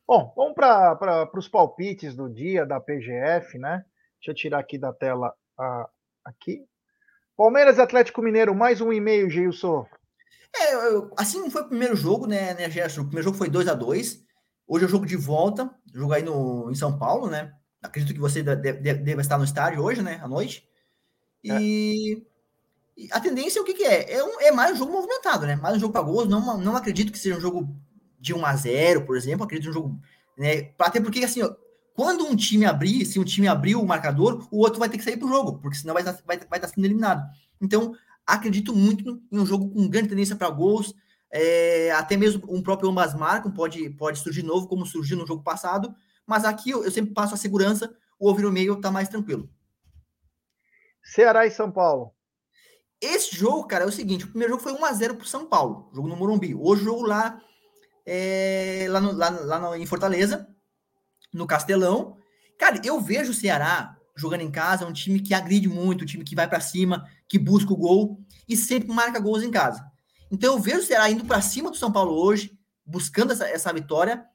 Bom, 0.08 0.34
vamos 0.36 0.56
para 0.56 1.30
os 1.36 1.48
palpites 1.48 2.16
do 2.16 2.30
dia 2.30 2.66
da 2.66 2.80
PGF, 2.80 3.58
né? 3.58 3.86
Deixa 4.20 4.32
eu 4.32 4.36
tirar 4.36 4.60
aqui 4.60 4.78
da 4.78 4.92
tela 4.92 5.34
a, 5.58 5.90
aqui. 6.26 6.62
Palmeiras 7.38 7.80
Atlético 7.80 8.22
Mineiro, 8.22 8.56
mais 8.56 8.82
um 8.82 8.92
e-mail, 8.92 9.30
Gilson. 9.30 9.86
É, 10.56 10.74
assim 11.18 11.50
foi 11.50 11.64
o 11.64 11.68
primeiro 11.68 11.96
jogo, 11.96 12.26
né, 12.26 12.54
né, 12.54 12.70
Gerson? 12.70 13.02
O 13.02 13.06
primeiro 13.06 13.26
jogo 13.26 13.38
foi 13.38 13.50
2 13.50 13.68
a 13.68 13.74
2 13.74 14.25
Hoje 14.68 14.86
é 14.86 14.88
o 14.88 14.92
jogo 14.92 15.06
de 15.06 15.16
volta, 15.16 15.70
jogo 15.94 16.14
aí 16.14 16.24
no, 16.24 16.70
em 16.72 16.76
São 16.76 16.98
Paulo, 16.98 17.30
né? 17.30 17.54
Acredito 17.82 18.14
que 18.14 18.20
você 18.20 18.42
deve, 18.42 18.74
deve 18.74 19.22
estar 19.22 19.38
no 19.38 19.44
estádio 19.44 19.84
hoje, 19.84 20.02
né? 20.02 20.20
À 20.22 20.28
noite. 20.28 20.68
E, 21.44 21.52
é. 21.52 21.62
e 22.98 23.12
a 23.12 23.20
tendência 23.20 23.60
é 23.60 23.62
o 23.62 23.66
que, 23.66 23.76
que 23.76 23.84
é? 23.84 24.14
É, 24.14 24.24
um, 24.24 24.42
é, 24.42 24.52
mais 24.52 24.74
um 24.74 24.78
jogo 24.78 24.92
movimentado, 24.92 25.46
né? 25.46 25.56
Mais 25.56 25.78
um 25.78 25.80
jogo 25.80 25.94
para 25.94 26.02
gols. 26.02 26.28
Não, 26.28 26.58
não 26.58 26.76
acredito 26.76 27.12
que 27.12 27.20
seja 27.20 27.38
um 27.38 27.42
jogo 27.42 27.76
de 28.20 28.34
1 28.34 28.46
a 28.46 28.56
0 28.56 29.06
por 29.06 29.16
exemplo. 29.16 29.46
Acredito 29.46 29.70
um 29.70 29.74
jogo. 29.74 30.00
Né? 30.36 30.72
Até 30.80 31.00
porque, 31.00 31.24
assim, 31.24 31.44
ó, 31.44 31.54
quando 31.94 32.26
um 32.26 32.36
time 32.36 32.66
abrir, 32.66 33.06
se 33.06 33.20
um 33.20 33.24
time 33.24 33.48
abrir 33.48 33.76
o 33.76 33.86
marcador, 33.86 34.48
o 34.52 34.58
outro 34.58 34.80
vai 34.80 34.90
ter 34.90 34.98
que 34.98 35.04
sair 35.04 35.18
pro 35.18 35.30
jogo, 35.30 35.60
porque 35.60 35.78
senão 35.78 35.94
vai 35.94 36.02
estar, 36.02 36.20
vai, 36.26 36.38
vai 36.38 36.60
estar 36.60 36.68
sendo 36.68 36.86
eliminado. 36.86 37.24
Então, 37.62 37.94
acredito 38.26 38.76
muito 38.76 39.22
em 39.32 39.40
um 39.40 39.46
jogo 39.46 39.70
com 39.70 39.88
grande 39.88 40.10
tendência 40.10 40.36
para 40.36 40.50
gols, 40.50 40.94
é, 41.32 41.92
até 41.92 42.16
mesmo 42.16 42.44
um 42.50 42.62
próprio 42.62 42.90
ambas 42.90 43.14
marcam 43.14 43.52
pode, 43.52 43.90
pode 43.92 44.20
surgir 44.20 44.44
novo, 44.44 44.68
como 44.68 44.86
surgiu 44.86 45.18
no 45.18 45.28
jogo 45.28 45.44
passado. 45.44 45.94
Mas 46.26 46.46
aqui 46.46 46.72
eu, 46.72 46.84
eu 46.84 46.92
sempre 46.92 47.14
passo 47.14 47.34
a 47.34 47.38
segurança, 47.38 47.96
o 48.20 48.28
ouvir 48.28 48.46
o 48.46 48.52
meio 48.52 48.80
tá 48.80 48.92
mais 48.92 49.10
tranquilo. 49.10 49.50
Ceará 51.04 51.46
e 51.46 51.52
São 51.52 51.72
Paulo. 51.72 52.12
Esse 53.00 53.36
jogo, 53.36 53.68
cara, 53.68 53.84
é 53.84 53.88
o 53.88 53.92
seguinte: 53.92 54.26
o 54.26 54.30
primeiro 54.30 54.54
jogo 54.54 54.64
foi 54.64 54.74
1x0 54.74 55.16
pro 55.16 55.28
São 55.28 55.46
Paulo, 55.46 55.90
jogo 55.94 56.08
no 56.08 56.16
Morumbi. 56.16 56.56
Hoje 56.56 56.82
o 56.82 56.86
jogo 56.86 57.02
lá, 57.04 57.40
é, 58.06 58.88
lá, 58.90 59.00
no, 59.00 59.12
lá, 59.12 59.30
lá 59.30 59.60
no, 59.60 59.76
em 59.76 59.86
Fortaleza, 59.86 60.48
no 61.32 61.46
Castelão. 61.46 62.18
Cara, 62.58 62.82
eu 62.84 63.00
vejo 63.02 63.32
o 63.32 63.36
Ceará 63.36 63.98
jogando 64.16 64.42
em 64.42 64.52
casa, 64.52 64.86
é 64.86 64.88
um 64.88 64.94
time 64.94 65.20
que 65.20 65.34
agride 65.34 65.68
muito, 65.68 66.04
um 66.04 66.08
time 66.08 66.24
que 66.24 66.36
vai 66.36 66.48
para 66.48 66.62
cima, 66.62 67.06
que 67.28 67.38
busca 67.38 67.74
o 67.74 67.78
gol 67.78 68.20
e 68.48 68.56
sempre 68.56 68.94
marca 68.94 69.20
gols 69.20 69.44
em 69.44 69.52
casa. 69.52 69.86
Então 70.32 70.54
eu 70.54 70.60
vejo 70.60 70.80
o 70.80 70.84
Ceará 70.84 71.10
indo 71.10 71.26
para 71.26 71.42
cima 71.42 71.72
do 71.72 71.78
São 71.78 71.92
Paulo 71.92 72.14
hoje, 72.14 72.58
buscando 72.86 73.32
essa, 73.34 73.48
essa 73.48 73.74
vitória, 73.74 74.26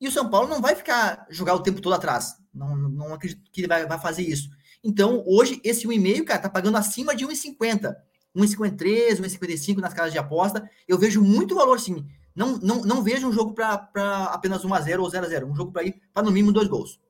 e 0.00 0.08
o 0.08 0.12
São 0.12 0.28
Paulo 0.28 0.48
não 0.48 0.60
vai 0.60 0.74
ficar 0.74 1.26
jogar 1.30 1.54
o 1.54 1.62
tempo 1.62 1.80
todo 1.80 1.94
atrás. 1.94 2.34
Não, 2.52 2.76
não 2.76 3.14
acredito 3.14 3.50
que 3.50 3.60
ele 3.60 3.68
vai, 3.68 3.86
vai 3.86 3.98
fazer 3.98 4.22
isso. 4.22 4.48
Então, 4.82 5.24
hoje, 5.26 5.60
esse 5.64 5.86
1,5, 5.88 6.24
cara, 6.24 6.42
tá 6.42 6.50
pagando 6.50 6.76
acima 6.76 7.14
de 7.14 7.26
1,50. 7.26 7.94
1,53, 8.36 9.20
1,55 9.20 9.78
nas 9.78 9.94
casas 9.94 10.12
de 10.12 10.18
aposta. 10.18 10.68
Eu 10.86 10.98
vejo 10.98 11.22
muito 11.22 11.54
valor, 11.54 11.80
sim. 11.80 12.04
Não, 12.34 12.58
não, 12.58 12.82
não 12.82 13.02
vejo 13.02 13.28
um 13.28 13.32
jogo 13.32 13.54
para 13.54 14.24
apenas 14.24 14.62
1x0 14.62 15.00
ou 15.00 15.08
0x0. 15.08 15.44
Um 15.46 15.54
jogo 15.54 15.72
para 15.72 15.84
ir 15.84 16.00
para 16.12 16.24
no 16.24 16.32
mínimo 16.32 16.52
dois 16.52 16.68
gols. 16.68 17.00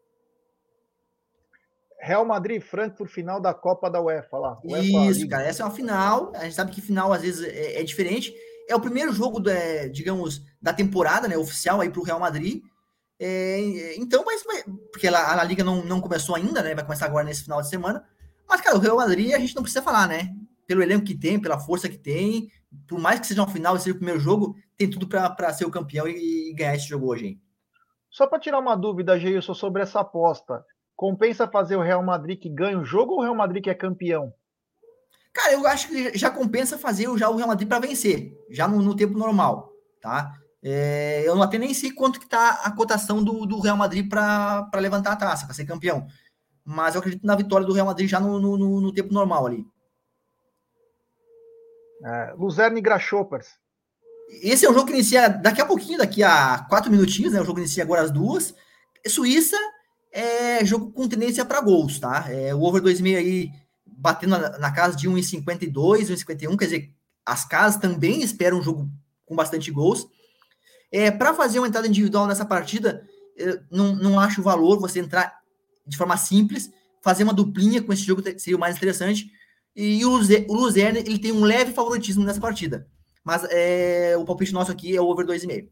Real 2.05 2.25
Madrid 2.25 2.59
e 2.59 2.65
Frankfurt, 2.65 3.11
final 3.11 3.41
da 3.41 3.55
Copa 3.55 3.91
da 3.91 4.01
UEFA 4.01 4.37
lá. 4.37 4.61
UEFA 4.63 5.11
Isso, 5.11 5.27
cara. 5.27 5.45
Essa 5.45 5.63
é 5.63 5.67
uma 5.67 5.75
final. 5.75 6.33
A 6.35 6.45
gente 6.45 6.55
sabe 6.55 6.71
que 6.71 6.83
final 6.83 7.13
às 7.13 7.23
vezes 7.23 7.43
é, 7.43 7.81
é 7.81 7.83
diferente. 7.83 8.35
É 8.69 8.77
o 8.77 8.81
primeiro 8.81 9.13
jogo, 9.13 9.41
da, 9.41 9.87
digamos, 9.91 10.43
da 10.61 10.73
temporada, 10.73 11.27
né? 11.27 11.39
Oficial 11.39 11.81
aí 11.81 11.89
para 11.89 12.01
o 12.01 12.05
Real 12.05 12.21
Madrid. 12.21 12.63
É, 13.19 13.95
então, 13.97 14.23
mas, 14.25 14.43
porque 14.93 15.09
a, 15.09 15.45
Liga 15.45 15.65
não, 15.65 15.83
não 15.83 16.01
começou 16.01 16.35
ainda, 16.35 16.63
né? 16.63 16.75
Vai 16.75 16.85
começar 16.85 17.07
agora 17.07 17.25
nesse 17.25 17.45
final 17.45 17.63
de 17.63 17.71
semana. 17.71 18.05
Mas, 18.47 18.61
cara, 18.61 18.77
o 18.77 18.81
Real 18.81 18.97
Madrid 18.97 19.33
a 19.33 19.39
gente 19.39 19.55
não 19.55 19.63
precisa 19.63 19.83
falar, 19.83 20.07
né? 20.07 20.29
Pelo 20.67 20.83
elenco 20.83 21.07
que 21.07 21.17
tem, 21.17 21.41
pela 21.41 21.59
força 21.59 21.89
que 21.89 21.99
tem, 21.99 22.51
por 22.87 22.99
mais 22.99 23.19
que 23.19 23.27
seja 23.27 23.43
um 23.43 23.49
final 23.49 23.77
e 23.77 23.81
seja 23.81 23.95
o 23.95 23.99
primeiro 23.99 24.21
jogo, 24.21 24.55
tem 24.77 24.91
tudo 24.91 25.09
para 25.09 25.53
ser 25.55 25.65
o 25.65 25.71
campeão 25.71 26.07
e, 26.07 26.51
e, 26.51 26.55
ganhar 26.55 26.75
esse 26.75 26.87
jogo 26.87 27.07
hoje, 27.07 27.27
hein? 27.27 27.41
Só 28.11 28.27
para 28.27 28.39
tirar 28.39 28.59
uma 28.59 28.77
dúvida, 28.77 29.19
Geilson, 29.19 29.55
sobre 29.55 29.83
essa 29.83 30.01
aposta. 30.01 30.65
Compensa 30.97 31.49
fazer 31.49 31.77
o 31.77 31.83
Real 31.83 32.03
Madrid 32.03 32.39
que 32.41 32.49
ganha 32.49 32.79
o 32.79 32.85
jogo 32.85 33.13
ou 33.13 33.19
o 33.19 33.23
Real 33.23 33.35
Madrid 33.35 33.63
que 33.63 33.71
é 33.71 33.75
campeão? 33.75 34.33
Cara, 35.33 35.53
eu 35.53 35.67
acho 35.67 35.89
que 35.89 36.17
já 36.17 36.31
compensa 36.31 36.79
fazer 36.79 37.09
já 37.19 37.29
o 37.29 37.37
Real 37.37 37.49
Madrid 37.49 37.69
para 37.69 37.81
vencer, 37.81 38.33
já 38.49 38.69
no, 38.69 38.81
no, 38.81 38.95
tempo 38.95 39.19
normal, 39.19 39.73
tá? 40.01 40.33
É, 40.63 41.25
eu 41.27 41.43
até 41.43 41.59
nem 41.59 41.75
sei 41.75 41.91
quanto 41.91 42.21
que 42.21 42.29
tá 42.29 42.61
a 42.63 42.71
cotação 42.71 43.23
do, 43.23 43.45
do 43.45 43.59
Real 43.59 43.77
Madrid 43.77 44.09
para 44.09 44.71
levantar 44.77 45.13
a 45.13 45.17
taça, 45.17 45.45
para 45.45 45.55
ser 45.55 45.67
campeão. 45.67 46.07
Mas 46.65 46.95
eu 46.95 47.01
acredito 47.01 47.27
na 47.27 47.35
vitória 47.35 47.67
do 47.67 47.73
Real 47.73 47.87
Madrid 47.87 48.09
já 48.09 48.21
no, 48.21 48.39
no, 48.39 48.81
no 48.81 48.93
tempo 48.95 49.13
normal 49.13 49.47
ali. 49.47 49.67
É, 52.05 52.35
Luzerne 52.39 52.79
e 52.79 52.83
Grasshoppers. 52.83 53.49
Esse 54.43 54.65
é 54.65 54.71
um 54.71 54.75
jogo 54.75 54.87
que 54.87 54.93
inicia 54.93 55.29
daqui 55.29 55.61
a 55.61 55.67
pouquinho, 55.67 55.99
daqui 55.99 56.23
a 56.23 56.65
quatro 56.69 56.91
minutinhos, 56.91 57.33
né? 57.33 57.41
O 57.41 57.45
jogo 57.45 57.59
inicia 57.59 57.83
agora 57.83 58.03
às 58.03 58.11
duas. 58.11 58.55
Suíça 59.07 59.57
é 60.15 60.65
jogo 60.65 60.93
com 60.93 61.09
tendência 61.09 61.45
para 61.45 61.61
gols, 61.61 61.99
tá? 61.99 62.27
É, 62.29 62.55
o 62.55 62.63
over 62.63 62.81
2,5 62.81 63.17
aí 63.17 63.51
batendo 63.85 64.39
na, 64.39 64.59
na 64.59 64.71
casa 64.73 64.97
de 64.97 65.09
1,52, 65.09 65.73
1,51, 65.73 66.57
quer 66.57 66.65
dizer, 66.65 66.95
as 67.27 67.45
casas 67.45 67.81
também 67.81 68.23
esperam 68.23 68.59
um 68.59 68.63
jogo 68.63 68.89
com 69.27 69.35
bastante 69.35 69.71
gols. 69.73 70.07
É, 70.93 71.11
para 71.11 71.35
fazer 71.35 71.59
uma 71.59 71.67
entrada 71.67 71.89
individual 71.89 72.27
nessa 72.27 72.45
partida, 72.45 73.05
não, 73.71 73.97
não 73.97 74.21
acho 74.21 74.43
valor 74.43 74.79
você 74.79 75.01
entrar 75.01 75.41
de 75.85 75.97
forma 75.97 76.17
simples, 76.17 76.71
fazer 77.03 77.25
uma 77.25 77.35
duplinha 77.35 77.83
com 77.83 77.93
esse 77.93 78.03
jogo 78.03 78.23
seria 78.39 78.57
o 78.57 78.61
mais 78.61 78.77
interessante. 78.77 79.31
E 79.75 80.05
o, 80.05 80.13
o 80.13 80.55
Luzerne, 80.55 81.01
ele 81.01 81.19
tem 81.19 81.33
um 81.33 81.43
leve 81.43 81.73
favoritismo 81.73 82.25
nessa 82.25 82.41
partida. 82.41 82.89
Mas 83.25 83.43
é, 83.51 84.17
o 84.17 84.25
palpite 84.25 84.53
nosso 84.53 84.71
aqui 84.71 84.97
é 84.97 85.01
o 85.01 85.07
over 85.07 85.27
2,5. 85.27 85.69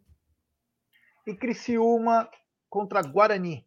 E 1.26 1.34
Criciúma 1.34 2.28
contra 2.68 3.02
Guarani. 3.02 3.64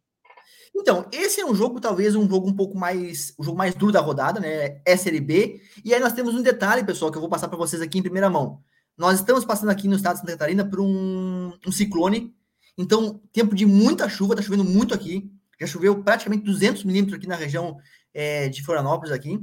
Então, 0.78 1.06
esse 1.10 1.40
é 1.40 1.46
um 1.46 1.54
jogo, 1.54 1.80
talvez, 1.80 2.14
um 2.14 2.28
jogo 2.28 2.48
um 2.48 2.54
pouco 2.54 2.76
mais. 2.76 3.32
O 3.38 3.42
um 3.42 3.44
jogo 3.44 3.56
mais 3.56 3.74
duro 3.74 3.92
da 3.92 4.00
rodada, 4.00 4.38
né? 4.38 4.80
É 4.84 4.96
Série 4.96 5.20
B. 5.20 5.60
E 5.84 5.94
aí 5.94 6.00
nós 6.00 6.12
temos 6.12 6.34
um 6.34 6.42
detalhe, 6.42 6.84
pessoal, 6.84 7.10
que 7.10 7.16
eu 7.16 7.20
vou 7.20 7.30
passar 7.30 7.48
para 7.48 7.56
vocês 7.56 7.80
aqui 7.80 7.98
em 7.98 8.02
primeira 8.02 8.28
mão. 8.28 8.60
Nós 8.96 9.18
estamos 9.18 9.44
passando 9.44 9.70
aqui 9.70 9.88
no 9.88 9.96
estado 9.96 10.14
de 10.14 10.20
Santa 10.20 10.32
Catarina 10.32 10.64
por 10.64 10.80
um, 10.80 11.52
um 11.66 11.72
ciclone. 11.72 12.34
Então, 12.76 13.20
tempo 13.32 13.54
de 13.54 13.64
muita 13.64 14.08
chuva, 14.08 14.34
está 14.34 14.42
chovendo 14.42 14.64
muito 14.64 14.94
aqui. 14.94 15.30
Já 15.58 15.66
choveu 15.66 16.02
praticamente 16.02 16.44
200 16.44 16.84
milímetros 16.84 17.18
aqui 17.18 17.26
na 17.26 17.36
região 17.36 17.78
é, 18.12 18.48
de 18.48 18.62
Florianópolis 18.62 19.12
aqui. 19.12 19.40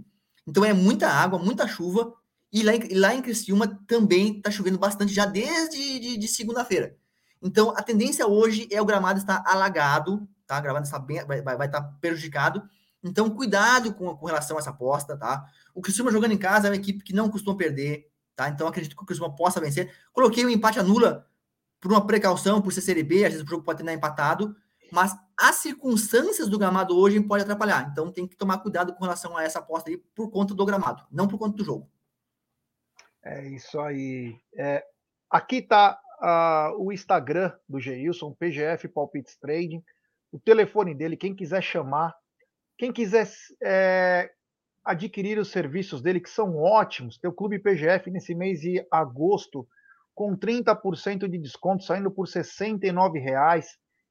Então, 0.47 0.63
é 0.63 0.71
muita 0.71 1.09
água, 1.09 1.39
muita 1.39 1.67
chuva. 1.67 2.13
E 2.51 2.61
lá 2.61 2.75
em, 2.75 2.93
lá 2.93 3.15
em 3.15 3.21
Criciúma 3.23 3.67
também 3.87 4.37
está 4.37 4.51
chovendo 4.51 4.77
bastante 4.77 5.11
já 5.11 5.25
desde 5.25 5.99
de, 5.99 6.17
de 6.17 6.27
segunda-feira. 6.27 6.95
Então, 7.41 7.71
a 7.71 7.81
tendência 7.81 8.27
hoje 8.27 8.67
é 8.71 8.81
o 8.81 8.85
gramado 8.85 9.19
estar 9.19 9.43
alagado, 9.45 10.27
tá? 10.53 10.61
Gravando 10.61 10.85
está 10.85 10.99
bem, 10.99 11.25
vai, 11.25 11.41
vai, 11.41 11.57
vai 11.57 11.67
estar 11.67 11.81
tá 11.81 11.93
prejudicado. 11.99 12.63
Então, 13.03 13.29
cuidado 13.29 13.93
com, 13.93 14.15
com 14.15 14.25
relação 14.25 14.57
a 14.57 14.59
essa 14.59 14.69
aposta, 14.69 15.17
tá? 15.17 15.45
O 15.73 15.81
Criciúma 15.81 16.11
jogando 16.11 16.31
em 16.31 16.37
casa 16.37 16.67
é 16.67 16.69
uma 16.69 16.75
equipe 16.75 17.03
que 17.03 17.13
não 17.13 17.29
costuma 17.29 17.57
perder, 17.57 18.09
tá? 18.35 18.47
Então, 18.47 18.67
acredito 18.67 18.95
que 18.95 19.03
o 19.03 19.05
Criciúma 19.05 19.35
possa 19.35 19.59
vencer. 19.59 19.93
Coloquei 20.13 20.45
um 20.45 20.49
empate 20.49 20.79
anula 20.79 21.27
por 21.81 21.91
uma 21.91 22.05
precaução, 22.05 22.61
por 22.61 22.71
ser 22.71 22.81
Série 22.81 23.03
B, 23.03 23.25
às 23.25 23.33
vezes 23.33 23.45
o 23.45 23.49
jogo 23.49 23.63
pode 23.63 23.83
ter 23.83 23.91
empatado, 23.91 24.55
mas 24.91 25.13
as 25.35 25.55
circunstâncias 25.55 26.47
do 26.47 26.57
gramado 26.57 26.97
hoje 26.97 27.19
pode 27.19 27.43
atrapalhar. 27.43 27.89
Então, 27.91 28.11
tem 28.11 28.25
que 28.25 28.37
tomar 28.37 28.59
cuidado 28.59 28.93
com 28.93 29.03
relação 29.03 29.35
a 29.35 29.43
essa 29.43 29.59
aposta 29.59 29.89
aí 29.89 29.97
por 29.97 30.29
conta 30.29 30.53
do 30.53 30.65
gramado, 30.65 31.03
não 31.11 31.27
por 31.27 31.37
conta 31.37 31.57
do 31.57 31.65
jogo. 31.65 31.89
É 33.21 33.45
isso 33.47 33.79
aí. 33.79 34.37
É, 34.55 34.85
aqui 35.29 35.57
está 35.57 35.99
uh, 36.21 36.81
o 36.81 36.91
Instagram 36.91 37.51
do 37.67 37.79
Geilson, 37.79 38.33
PGF 38.33 38.87
Palpites 38.87 39.35
Trading 39.35 39.83
o 40.33 40.39
telefone 40.39 40.95
dele, 40.95 41.15
quem 41.15 41.35
quiser 41.35 41.61
chamar, 41.61 42.11
quem 42.75 42.91
quiser 42.91 43.29
é, 43.61 44.31
adquirir 44.83 45.37
os 45.37 45.51
serviços 45.51 46.01
dele, 46.01 46.19
que 46.19 46.29
são 46.29 46.57
ótimos. 46.57 47.19
Tem 47.19 47.29
o 47.29 47.33
Clube 47.33 47.59
PGF 47.59 48.09
nesse 48.09 48.33
mês 48.33 48.59
de 48.59 48.83
agosto, 48.91 49.67
com 50.15 50.35
30% 50.35 51.27
de 51.29 51.37
desconto, 51.37 51.83
saindo 51.83 52.09
por 52.09 52.27
R$ 52.27 52.33
69,00. 52.41 53.63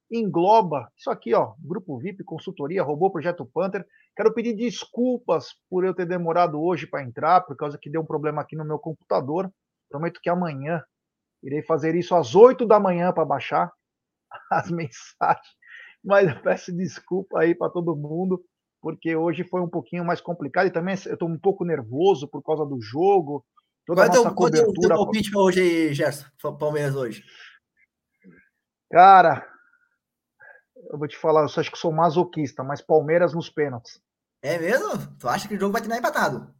Engloba 0.09 0.89
isso 0.95 1.09
aqui, 1.09 1.33
ó, 1.33 1.55
Grupo 1.59 1.97
VIP, 1.97 2.23
consultoria, 2.23 2.83
robô 2.83 3.11
Projeto 3.11 3.45
Panther. 3.45 3.85
Quero 4.15 4.33
pedir 4.33 4.53
desculpas 4.55 5.47
por 5.69 5.83
eu 5.83 5.93
ter 5.93 6.05
demorado 6.05 6.61
hoje 6.61 6.87
para 6.87 7.03
entrar, 7.03 7.41
por 7.41 7.57
causa 7.57 7.77
que 7.77 7.89
deu 7.89 8.01
um 8.01 8.05
problema 8.05 8.41
aqui 8.41 8.55
no 8.55 8.63
meu 8.63 8.79
computador. 8.79 9.51
Prometo 9.89 10.21
que 10.21 10.29
amanhã 10.29 10.81
irei 11.41 11.63
fazer 11.63 11.95
isso 11.95 12.15
às 12.15 12.33
8 12.33 12.65
da 12.65 12.79
manhã 12.79 13.11
para 13.11 13.25
baixar 13.25 13.73
as 14.51 14.71
mensagens 14.71 15.62
mas 16.03 16.27
eu 16.29 16.41
peço 16.41 16.75
desculpa 16.75 17.39
aí 17.39 17.55
para 17.55 17.71
todo 17.71 17.95
mundo, 17.95 18.43
porque 18.81 19.15
hoje 19.15 19.43
foi 19.43 19.61
um 19.61 19.69
pouquinho 19.69 20.03
mais 20.03 20.19
complicado 20.19 20.67
e 20.67 20.71
também 20.71 20.95
eu 21.05 21.13
estou 21.13 21.29
um 21.29 21.39
pouco 21.39 21.63
nervoso 21.63 22.27
por 22.27 22.43
causa 22.43 22.65
do 22.65 22.81
jogo. 22.81 23.45
Toda 23.85 24.09
qual 24.09 24.25
é 24.25 24.29
o 24.29 24.35
cobertura... 24.35 24.87
teu 24.87 24.97
palpite 24.97 25.31
para 25.31 25.41
hoje 25.41 25.61
aí, 25.61 25.93
Gerson? 25.93 26.25
Palmeiras 26.59 26.95
hoje. 26.95 27.23
Cara, 28.91 29.47
eu 30.91 30.97
vou 30.97 31.07
te 31.07 31.17
falar, 31.17 31.41
eu 31.41 31.45
acho 31.45 31.71
que 31.71 31.77
sou 31.77 31.91
masoquista, 31.91 32.63
mas 32.63 32.81
Palmeiras 32.81 33.33
nos 33.33 33.49
pênaltis. 33.49 34.01
É 34.41 34.57
mesmo? 34.59 35.15
Tu 35.17 35.27
acha 35.27 35.47
que 35.47 35.55
o 35.55 35.59
jogo 35.59 35.71
vai 35.71 35.81
terminar 35.81 35.99
empatado? 35.99 36.53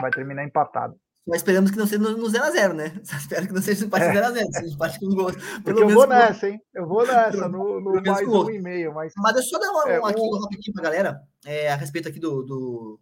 Vai 0.00 0.10
terminar 0.10 0.44
empatado. 0.44 0.98
Mas 1.26 1.38
esperamos 1.38 1.70
que 1.70 1.76
não 1.76 1.86
seja 1.86 2.00
no 2.00 2.26
0x0, 2.26 2.72
né? 2.72 3.00
Só 3.04 3.16
espero 3.16 3.46
que 3.46 3.52
não 3.52 3.62
seja 3.62 3.84
empate 3.84 4.06
é. 4.06 4.22
0x0, 4.22 4.46
seja 4.52 4.74
empate 4.74 5.00
com 5.00 5.14
gol. 5.14 5.32
Pelo 5.64 5.80
eu 5.80 5.88
vou 5.90 6.06
nessa, 6.06 6.48
hein? 6.48 6.60
Eu 6.74 6.86
vou 6.86 7.06
nessa, 7.06 7.48
no, 7.48 7.80
no 7.80 8.02
mais 8.02 8.26
um 8.26 8.50
e 8.50 8.60
meio. 8.60 8.94
Mas, 8.94 9.12
mas 9.16 9.34
deixa 9.34 9.48
eu 9.48 9.52
só 9.52 9.58
dar 9.58 9.70
uma, 9.70 9.90
é, 9.90 10.00
um, 10.00 10.06
aqui, 10.06 10.20
um 10.20 10.40
rapidinho 10.40 10.74
pra 10.74 10.82
galera, 10.82 11.20
é, 11.44 11.70
a 11.70 11.76
respeito 11.76 12.08
aqui 12.08 12.18
do, 12.18 12.42
do... 12.42 13.00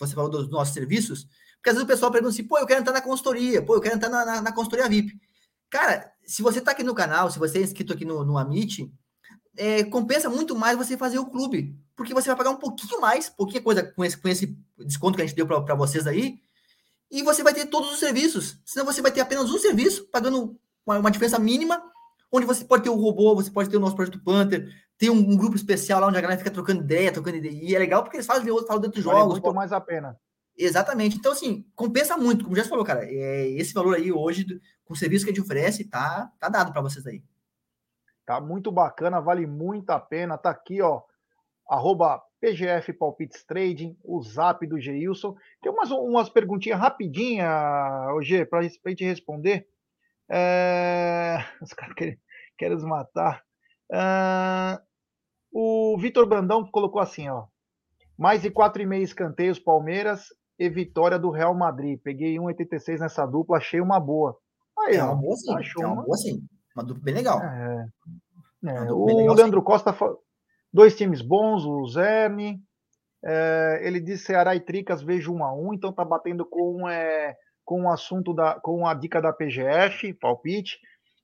Você 0.00 0.14
falou 0.14 0.30
dos 0.30 0.50
nossos 0.50 0.74
serviços, 0.74 1.26
porque 1.56 1.70
às 1.70 1.76
vezes 1.76 1.84
o 1.84 1.86
pessoal 1.86 2.10
pergunta 2.10 2.32
assim, 2.32 2.44
pô, 2.44 2.58
eu 2.58 2.66
quero 2.66 2.80
entrar 2.80 2.92
na 2.92 3.00
consultoria, 3.00 3.62
pô, 3.62 3.76
eu 3.76 3.80
quero 3.80 3.94
entrar 3.94 4.08
na, 4.08 4.24
na, 4.24 4.42
na 4.42 4.52
consultoria 4.52 4.88
VIP. 4.88 5.12
Cara, 5.70 6.12
se 6.26 6.42
você 6.42 6.60
tá 6.60 6.72
aqui 6.72 6.82
no 6.82 6.94
canal, 6.94 7.30
se 7.30 7.38
você 7.38 7.58
é 7.58 7.62
inscrito 7.62 7.92
aqui 7.92 8.04
no, 8.04 8.24
no 8.24 8.36
Amit, 8.36 8.92
é, 9.56 9.84
compensa 9.84 10.28
muito 10.28 10.56
mais 10.56 10.76
você 10.76 10.96
fazer 10.96 11.18
o 11.18 11.26
clube, 11.26 11.78
porque 11.94 12.12
você 12.12 12.28
vai 12.28 12.36
pagar 12.36 12.50
um 12.50 12.56
pouquinho 12.56 13.00
mais, 13.00 13.28
pouquinha 13.28 13.62
coisa 13.62 13.82
com 13.82 14.04
esse, 14.04 14.16
com 14.16 14.28
esse 14.28 14.58
desconto 14.78 15.16
que 15.16 15.22
a 15.22 15.26
gente 15.26 15.36
deu 15.36 15.46
para 15.46 15.74
vocês 15.74 16.06
aí, 16.06 16.36
e 17.12 17.22
você 17.22 17.42
vai 17.42 17.52
ter 17.52 17.66
todos 17.66 17.92
os 17.92 17.98
serviços. 17.98 18.58
Senão 18.64 18.86
você 18.86 19.02
vai 19.02 19.12
ter 19.12 19.20
apenas 19.20 19.50
um 19.50 19.58
serviço, 19.58 20.08
pagando 20.10 20.58
uma, 20.86 20.98
uma 20.98 21.10
diferença 21.10 21.38
mínima, 21.38 21.82
onde 22.32 22.46
você 22.46 22.64
pode 22.64 22.82
ter 22.82 22.88
o 22.88 22.96
robô, 22.96 23.34
você 23.34 23.50
pode 23.50 23.68
ter 23.68 23.76
o 23.76 23.80
nosso 23.80 23.94
projeto 23.94 24.18
Panther, 24.24 24.66
tem 24.96 25.10
um, 25.10 25.18
um, 25.18 25.36
grupo 25.36 25.54
especial 25.54 26.00
lá 26.00 26.06
onde 26.06 26.16
a 26.16 26.22
galera 26.22 26.38
fica 26.38 26.50
trocando 26.50 26.80
ideia, 26.80 27.12
trocando 27.12 27.36
ideia. 27.36 27.52
E 27.52 27.74
é 27.74 27.78
legal 27.78 28.02
porque 28.02 28.16
eles 28.16 28.26
fazem 28.26 28.50
outro, 28.50 28.66
falam 28.66 28.80
dentro 28.80 28.96
dos 28.96 29.04
jogos. 29.04 29.20
Vale 29.20 29.32
muito 29.42 29.54
mais 29.54 29.72
a 29.72 29.80
pena. 29.80 30.18
Exatamente. 30.56 31.18
Então, 31.18 31.32
assim, 31.32 31.66
compensa 31.74 32.16
muito, 32.16 32.44
como 32.44 32.56
já 32.56 32.64
falou, 32.64 32.84
cara. 32.84 33.04
É, 33.04 33.46
esse 33.50 33.74
valor 33.74 33.94
aí 33.94 34.10
hoje, 34.10 34.46
com 34.84 34.94
o 34.94 34.96
serviço 34.96 35.26
que 35.26 35.30
a 35.30 35.34
gente 35.34 35.44
oferece, 35.44 35.84
tá, 35.84 36.32
tá 36.40 36.48
dado 36.48 36.72
para 36.72 36.80
vocês 36.80 37.06
aí. 37.06 37.22
Tá 38.24 38.40
muito 38.40 38.72
bacana, 38.72 39.20
vale 39.20 39.46
muito 39.46 39.90
a 39.90 40.00
pena. 40.00 40.38
Tá 40.38 40.48
aqui, 40.48 40.80
ó, 40.80 41.02
arroba 41.68 42.22
PGF 42.42 42.92
Palpites 42.94 43.44
Trading, 43.44 43.96
o 44.02 44.20
zap 44.20 44.66
do 44.66 44.80
Geilson. 44.80 45.36
Tem 45.62 45.70
umas, 45.70 45.92
umas 45.92 46.28
perguntinhas 46.28 46.80
rapidinhas, 46.80 47.46
G, 48.22 48.44
para 48.44 48.58
a 48.58 48.62
gente 48.62 49.04
responder. 49.04 49.68
É... 50.28 51.38
Os 51.62 51.72
caras 51.72 51.94
querem, 51.94 52.18
querem 52.58 52.74
nos 52.74 52.84
matar. 52.84 53.44
É... 53.92 54.80
O 55.52 55.96
Vitor 56.00 56.26
Brandão 56.26 56.66
colocou 56.66 57.00
assim, 57.00 57.28
ó. 57.28 57.44
Mais 58.18 58.42
de 58.42 58.50
4,5 58.50 59.02
escanteios 59.02 59.60
Palmeiras 59.60 60.26
e 60.58 60.68
vitória 60.68 61.20
do 61.20 61.30
Real 61.30 61.54
Madrid. 61.54 62.00
Peguei 62.02 62.34
1,86 62.38 62.98
nessa 62.98 63.24
dupla, 63.24 63.58
achei 63.58 63.80
uma 63.80 64.00
boa. 64.00 64.36
Aí, 64.80 64.96
é 64.96 65.04
uma 65.04 65.14
boa 65.14 65.36
sim, 65.36 65.52
é 65.52 65.86
uma, 65.86 65.92
uma 65.92 66.02
boa 66.02 66.16
sim. 66.16 66.44
Uma 66.74 66.82
dupla 66.82 67.04
bem 67.04 67.14
legal. 67.14 67.40
É, 67.40 67.88
é, 68.64 68.92
o 68.92 69.04
legal, 69.04 69.36
Leandro 69.36 69.60
sim. 69.60 69.64
Costa, 69.64 69.94
dois 70.72 70.96
times 70.96 71.20
bons, 71.20 71.64
o 71.64 71.86
Zerni. 71.86 72.60
É, 73.24 73.80
ele 73.82 74.00
disse 74.00 74.24
Ceará 74.24 74.54
e 74.56 74.60
Tricas, 74.60 75.02
vejo 75.02 75.32
um 75.32 75.44
a 75.44 75.54
um, 75.54 75.72
então 75.72 75.92
tá 75.92 76.04
batendo 76.04 76.44
com, 76.44 76.88
é, 76.88 77.36
com 77.64 77.84
o 77.84 77.90
assunto 77.90 78.34
da, 78.34 78.58
com 78.60 78.86
a 78.86 78.94
dica 78.94 79.20
da 79.20 79.32
PGF, 79.32 80.14
palpite. 80.14 80.78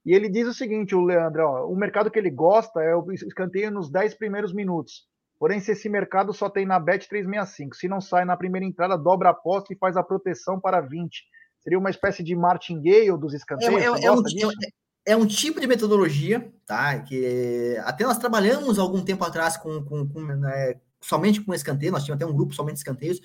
E 0.05 0.13
ele 0.13 0.29
diz 0.29 0.47
o 0.47 0.53
seguinte, 0.53 0.95
o 0.95 1.03
Leandro, 1.03 1.43
ó, 1.43 1.67
o 1.67 1.75
mercado 1.75 2.09
que 2.09 2.17
ele 2.17 2.29
gosta 2.29 2.81
é 2.81 2.95
o 2.95 3.11
escanteio 3.11 3.69
nos 3.69 3.91
10 3.91 4.15
primeiros 4.15 4.53
minutos. 4.53 5.07
Porém, 5.37 5.59
se 5.59 5.71
esse 5.71 5.87
mercado 5.89 6.33
só 6.33 6.49
tem 6.49 6.65
na 6.65 6.79
Bet 6.79 7.07
365, 7.07 7.75
se 7.75 7.87
não 7.87 8.01
sai 8.01 8.25
na 8.25 8.35
primeira 8.35 8.65
entrada, 8.65 8.97
dobra 8.97 9.29
a 9.29 9.31
aposta 9.31 9.73
e 9.73 9.77
faz 9.77 9.95
a 9.95 10.03
proteção 10.03 10.59
para 10.59 10.81
20. 10.81 11.23
Seria 11.59 11.79
uma 11.79 11.89
espécie 11.89 12.23
de 12.23 12.35
martingale 12.35 13.17
dos 13.17 13.33
escanteios? 13.33 13.81
É, 13.81 13.85
é, 13.85 14.05
é, 14.05 14.11
um, 14.11 14.21
é, 15.05 15.15
um, 15.15 15.25
tipo 15.25 15.59
de 15.59 15.67
metodologia, 15.67 16.51
tá? 16.65 16.99
Que 16.99 17.77
até 17.83 18.03
nós 18.03 18.17
trabalhamos 18.17 18.79
algum 18.79 19.03
tempo 19.03 19.23
atrás 19.23 19.57
com, 19.57 19.83
com, 19.83 20.07
com 20.07 20.21
né, 20.21 20.75
somente 21.01 21.41
com 21.41 21.53
escanteio, 21.53 21.91
nós 21.91 22.03
tínhamos 22.03 22.21
até 22.21 22.31
um 22.31 22.35
grupo 22.35 22.53
somente 22.53 22.75
de 22.75 22.79
escanteios. 22.79 23.19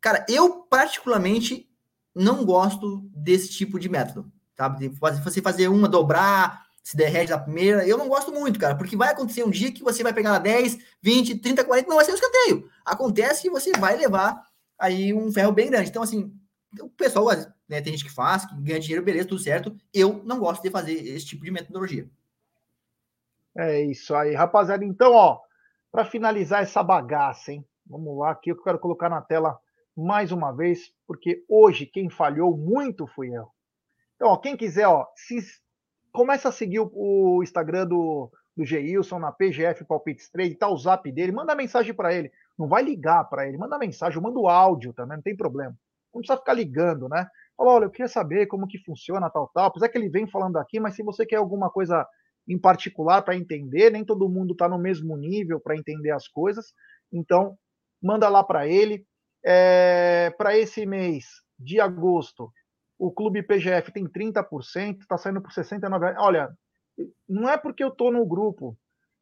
Cara, 0.00 0.24
eu 0.28 0.62
particularmente 0.68 1.68
não 2.14 2.44
gosto 2.44 3.02
desse 3.14 3.48
tipo 3.48 3.78
de 3.78 3.88
método, 3.88 4.30
tá? 4.54 4.68
De 4.68 4.88
você 4.88 5.42
fazer 5.42 5.68
uma, 5.68 5.88
dobrar, 5.88 6.64
se 6.82 6.96
derrete 6.96 7.30
na 7.30 7.38
primeira. 7.38 7.86
Eu 7.86 7.96
não 7.96 8.08
gosto 8.08 8.30
muito, 8.30 8.58
cara, 8.58 8.76
porque 8.76 8.96
vai 8.96 9.10
acontecer 9.10 9.42
um 9.42 9.50
dia 9.50 9.72
que 9.72 9.82
você 9.82 10.02
vai 10.02 10.12
pegar 10.12 10.30
na 10.30 10.38
10, 10.38 10.78
20, 11.02 11.38
30, 11.38 11.64
40, 11.64 11.88
não 11.88 11.96
vai 11.96 12.04
ser 12.04 12.12
um 12.12 12.16
escanteio. 12.16 12.70
Acontece 12.84 13.42
que 13.42 13.50
você 13.50 13.72
vai 13.72 13.96
levar 13.96 14.46
aí 14.78 15.14
um 15.14 15.32
ferro 15.32 15.52
bem 15.52 15.70
grande. 15.70 15.88
Então, 15.88 16.02
assim, 16.02 16.32
o 16.78 16.88
pessoal, 16.90 17.30
né, 17.68 17.80
tem 17.80 17.92
gente 17.92 18.04
que 18.04 18.12
faz, 18.12 18.44
que 18.44 18.54
ganha 18.60 18.80
dinheiro, 18.80 19.04
beleza, 19.04 19.28
tudo 19.28 19.40
certo. 19.40 19.76
Eu 19.92 20.22
não 20.24 20.38
gosto 20.38 20.62
de 20.62 20.70
fazer 20.70 20.92
esse 20.92 21.26
tipo 21.26 21.44
de 21.44 21.50
metodologia. 21.50 22.08
É 23.56 23.82
isso 23.82 24.14
aí, 24.14 24.34
rapaziada. 24.34 24.84
Então, 24.84 25.12
ó, 25.12 25.40
para 25.90 26.04
finalizar 26.04 26.62
essa 26.62 26.82
bagaça, 26.82 27.52
hein? 27.52 27.64
Vamos 27.86 28.18
lá, 28.18 28.32
aqui 28.32 28.50
eu 28.50 28.62
quero 28.62 28.78
colocar 28.78 29.08
na 29.08 29.20
tela 29.20 29.58
mais 29.96 30.32
uma 30.32 30.50
vez, 30.52 30.92
porque 31.06 31.44
hoje 31.48 31.86
quem 31.86 32.10
falhou 32.10 32.56
muito 32.56 33.06
fui 33.06 33.28
eu. 33.28 33.48
Então, 34.16 34.28
ó, 34.28 34.36
quem 34.36 34.56
quiser, 34.56 34.88
ó, 34.88 35.06
se 35.14 35.38
começa 36.12 36.48
a 36.48 36.52
seguir 36.52 36.80
o, 36.80 37.42
Instagram 37.42 37.86
do, 37.86 38.30
do 38.56 38.64
Geilson 38.64 39.18
na 39.18 39.32
PGF 39.32 39.84
Palpites 39.84 40.30
Trade, 40.30 40.54
tá 40.54 40.68
o 40.68 40.76
zap 40.76 41.10
dele, 41.12 41.32
manda 41.32 41.54
mensagem 41.54 41.94
para 41.94 42.12
ele. 42.12 42.32
Não 42.58 42.66
vai 42.66 42.82
ligar 42.82 43.24
para 43.24 43.46
ele, 43.46 43.58
manda 43.58 43.78
mensagem, 43.78 44.20
manda 44.20 44.38
o 44.38 44.48
áudio 44.48 44.92
também, 44.92 45.16
não 45.16 45.22
tem 45.22 45.36
problema. 45.36 45.76
Não 46.12 46.20
precisa 46.20 46.38
ficar 46.38 46.54
ligando, 46.54 47.08
né? 47.08 47.28
Fala, 47.56 47.72
olha, 47.72 47.84
eu 47.84 47.90
queria 47.90 48.08
saber 48.08 48.46
como 48.46 48.66
que 48.66 48.78
funciona 48.78 49.30
tal, 49.30 49.50
tal. 49.54 49.66
Apesar 49.66 49.88
que 49.88 49.96
ele 49.96 50.08
vem 50.08 50.26
falando 50.26 50.56
aqui, 50.56 50.80
mas 50.80 50.94
se 50.96 51.02
você 51.02 51.24
quer 51.24 51.36
alguma 51.36 51.70
coisa 51.70 52.06
em 52.46 52.58
particular 52.58 53.22
para 53.22 53.36
entender, 53.36 53.90
nem 53.90 54.04
todo 54.04 54.28
mundo 54.28 54.52
está 54.52 54.68
no 54.68 54.78
mesmo 54.78 55.16
nível 55.16 55.60
para 55.60 55.76
entender 55.76 56.10
as 56.10 56.28
coisas. 56.28 56.72
Então, 57.12 57.56
manda 58.02 58.28
lá 58.28 58.42
para 58.42 58.66
ele. 58.66 59.04
É, 59.46 60.32
para 60.38 60.56
esse 60.56 60.86
mês 60.86 61.26
de 61.58 61.78
agosto, 61.78 62.50
o 62.98 63.12
Clube 63.12 63.42
PGF 63.42 63.92
tem 63.92 64.06
30%, 64.06 65.00
está 65.00 65.18
saindo 65.18 65.42
por 65.42 65.52
69 65.52 66.14
Olha, 66.18 66.50
não 67.28 67.48
é 67.48 67.56
porque 67.56 67.84
eu 67.84 67.88
estou 67.88 68.10
no 68.10 68.24
grupo, 68.24 68.76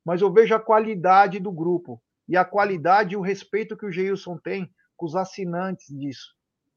mas 0.05 0.21
eu 0.21 0.33
vejo 0.33 0.55
a 0.55 0.61
qualidade 0.61 1.41
do 1.41 1.51
grupo 1.51 2.01
e 2.29 2.37
a 2.37 2.45
qualidade 2.45 3.15
e 3.15 3.17
o 3.17 3.21
respeito 3.21 3.77
que 3.77 3.87
o 3.87 3.91
Geilson 3.91 4.39
tem 4.39 4.71
com 4.97 5.07
os 5.07 5.17
assinantes 5.17 5.87
disso. 5.89 6.35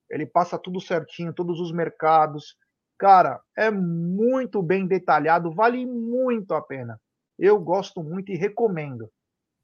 Ele 0.09 0.25
passa 0.25 0.57
tudo 0.57 0.79
certinho, 0.79 1.33
todos 1.33 1.59
os 1.59 1.71
mercados. 1.71 2.55
Cara, 2.97 3.41
é 3.57 3.69
muito 3.69 4.61
bem 4.61 4.87
detalhado, 4.87 5.51
vale 5.51 5.85
muito 5.85 6.53
a 6.53 6.61
pena. 6.61 6.99
Eu 7.37 7.59
gosto 7.59 8.03
muito 8.03 8.31
e 8.31 8.35
recomendo. 8.35 9.09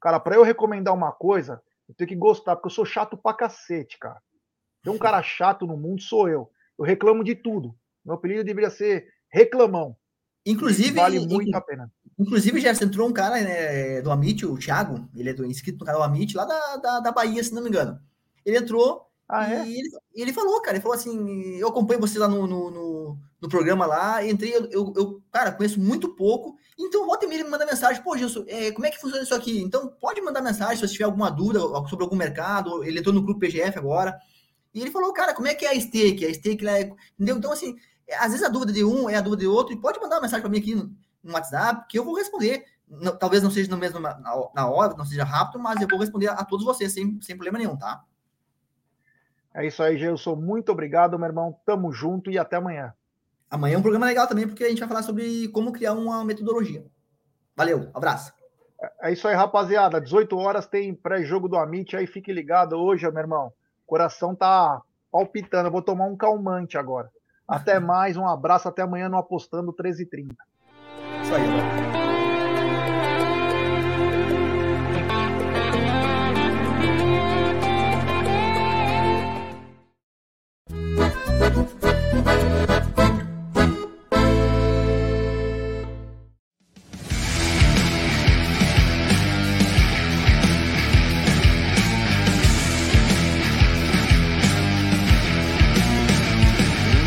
Cara, 0.00 0.20
para 0.20 0.34
eu 0.34 0.42
recomendar 0.42 0.92
uma 0.92 1.12
coisa, 1.12 1.62
eu 1.88 1.94
tenho 1.94 2.08
que 2.08 2.16
gostar, 2.16 2.56
porque 2.56 2.66
eu 2.66 2.74
sou 2.74 2.84
chato 2.84 3.16
pra 3.16 3.34
cacete, 3.34 3.98
cara. 3.98 4.20
Tem 4.82 4.92
um 4.92 4.98
cara 4.98 5.22
chato 5.22 5.66
no 5.66 5.76
mundo, 5.76 6.02
sou 6.02 6.28
eu. 6.28 6.50
Eu 6.78 6.84
reclamo 6.84 7.22
de 7.22 7.34
tudo. 7.34 7.74
Meu 8.04 8.16
apelido 8.16 8.44
deveria 8.44 8.70
ser 8.70 9.06
reclamão. 9.30 9.96
Inclusive, 10.44 10.90
vale 10.90 11.20
muito 11.20 11.54
a 11.54 11.60
pena. 11.60 11.90
Inclusive, 12.18 12.60
já 12.60 12.72
entrou 12.72 13.08
um 13.08 13.12
cara 13.12 13.40
né, 13.40 14.02
do 14.02 14.10
Amit, 14.10 14.44
o 14.44 14.58
Thiago, 14.58 15.08
ele 15.14 15.30
é 15.30 15.34
do, 15.34 15.46
inscrito 15.46 15.78
no 15.78 15.86
canal 15.86 16.02
Amit, 16.02 16.36
lá 16.36 16.44
da, 16.44 16.76
da, 16.76 17.00
da 17.00 17.12
Bahia, 17.12 17.42
se 17.42 17.54
não 17.54 17.62
me 17.62 17.68
engano. 17.68 18.00
Ele 18.44 18.58
entrou 18.58 19.08
ah, 19.34 19.50
é? 19.50 19.66
e 19.66 19.78
ele, 19.78 19.90
ele, 20.14 20.32
falou, 20.32 20.60
cara, 20.60 20.76
ele 20.76 20.82
falou 20.82 20.94
assim: 20.94 21.56
eu 21.56 21.68
acompanho 21.68 22.00
você 22.00 22.18
lá 22.18 22.28
no, 22.28 22.46
no, 22.46 22.70
no, 22.70 23.18
no 23.40 23.48
programa 23.48 23.86
lá, 23.86 24.22
entrei, 24.26 24.54
eu, 24.54 24.68
eu, 24.70 24.92
eu, 24.94 25.22
cara, 25.32 25.52
conheço 25.52 25.80
muito 25.80 26.14
pouco, 26.14 26.54
então 26.78 27.06
volta 27.06 27.24
e 27.24 27.28
meia 27.28 27.42
me 27.42 27.48
manda 27.48 27.64
mensagem, 27.64 28.02
pô, 28.02 28.14
Gilson, 28.14 28.44
é, 28.46 28.70
como 28.72 28.84
é 28.84 28.90
que 28.90 29.00
funciona 29.00 29.22
isso 29.22 29.34
aqui? 29.34 29.62
Então 29.62 29.88
pode 29.98 30.20
mandar 30.20 30.42
mensagem 30.42 30.76
se 30.76 30.86
você 30.86 30.92
tiver 30.92 31.06
alguma 31.06 31.30
dúvida 31.30 31.60
sobre 31.88 32.04
algum 32.04 32.14
mercado, 32.14 32.84
ele 32.84 32.98
entrou 32.98 33.14
no 33.14 33.22
grupo 33.22 33.40
PGF 33.40 33.78
agora. 33.78 34.14
E 34.74 34.80
ele 34.80 34.90
falou, 34.90 35.12
cara, 35.12 35.34
como 35.34 35.48
é 35.48 35.54
que 35.54 35.64
é 35.64 35.70
a 35.70 35.80
stake? 35.80 36.26
A 36.26 36.32
stake 36.32 36.64
lá 36.64 36.78
é... 36.78 36.92
Entendeu? 37.14 37.36
Então, 37.36 37.52
assim, 37.52 37.76
às 38.18 38.32
vezes 38.32 38.42
a 38.42 38.48
dúvida 38.48 38.72
de 38.72 38.84
um 38.84 39.08
é 39.08 39.16
a 39.16 39.20
dúvida 39.20 39.40
de 39.40 39.48
outro, 39.48 39.74
e 39.74 39.80
pode 39.80 40.00
mandar 40.00 40.16
uma 40.16 40.22
mensagem 40.22 40.42
para 40.42 40.50
mim 40.50 40.58
aqui 40.58 40.74
no, 40.74 40.94
no, 41.22 41.32
WhatsApp, 41.32 41.86
que 41.88 41.98
eu 41.98 42.04
vou 42.04 42.14
responder. 42.14 42.64
Não, 42.88 43.16
talvez 43.16 43.42
não 43.42 43.50
seja 43.50 43.70
no 43.70 43.78
mesmo 43.78 43.98
na, 43.98 44.18
na, 44.54 44.66
hora, 44.68 44.94
não 44.94 45.04
seja 45.04 45.24
rápido, 45.24 45.58
mas 45.58 45.80
eu 45.80 45.88
vou 45.88 45.98
responder 45.98 46.28
a, 46.28 46.34
a 46.34 46.44
todos 46.44 46.64
vocês 46.64 46.92
sem, 46.92 47.18
sem 47.22 47.36
problema 47.36 47.58
nenhum, 47.58 47.76
tá? 47.76 48.02
É 49.54 49.66
isso 49.66 49.82
aí, 49.82 49.98
Gelson. 49.98 50.36
Muito 50.36 50.72
obrigado, 50.72 51.18
meu 51.18 51.28
irmão. 51.28 51.56
Tamo 51.64 51.92
junto 51.92 52.30
e 52.30 52.38
até 52.38 52.56
amanhã. 52.56 52.92
Amanhã 53.50 53.74
é 53.74 53.78
um 53.78 53.82
programa 53.82 54.06
legal 54.06 54.26
também, 54.26 54.46
porque 54.46 54.64
a 54.64 54.68
gente 54.68 54.78
vai 54.78 54.88
falar 54.88 55.02
sobre 55.02 55.48
como 55.48 55.72
criar 55.72 55.92
uma 55.92 56.24
metodologia. 56.24 56.84
Valeu, 57.54 57.90
abraço. 57.92 58.32
É 59.00 59.12
isso 59.12 59.28
aí, 59.28 59.34
rapaziada. 59.34 60.00
18 60.00 60.36
horas 60.36 60.66
tem 60.66 60.94
pré-jogo 60.94 61.48
do 61.48 61.56
Amit, 61.56 61.96
aí 61.96 62.06
fique 62.06 62.32
ligado 62.32 62.76
hoje, 62.76 63.08
meu 63.10 63.20
irmão 63.20 63.52
coração 63.92 64.34
tá 64.34 64.80
palpitando. 65.10 65.68
Eu 65.68 65.72
vou 65.72 65.82
tomar 65.82 66.06
um 66.06 66.16
calmante 66.16 66.78
agora. 66.78 67.10
Até 67.46 67.78
mais, 67.80 68.16
um 68.16 68.26
abraço, 68.26 68.68
até 68.68 68.80
amanhã 68.80 69.10
no 69.10 69.18
Apostando 69.18 69.70
13h30. 69.70 70.34
Isso 71.22 71.34
aí, 71.34 71.81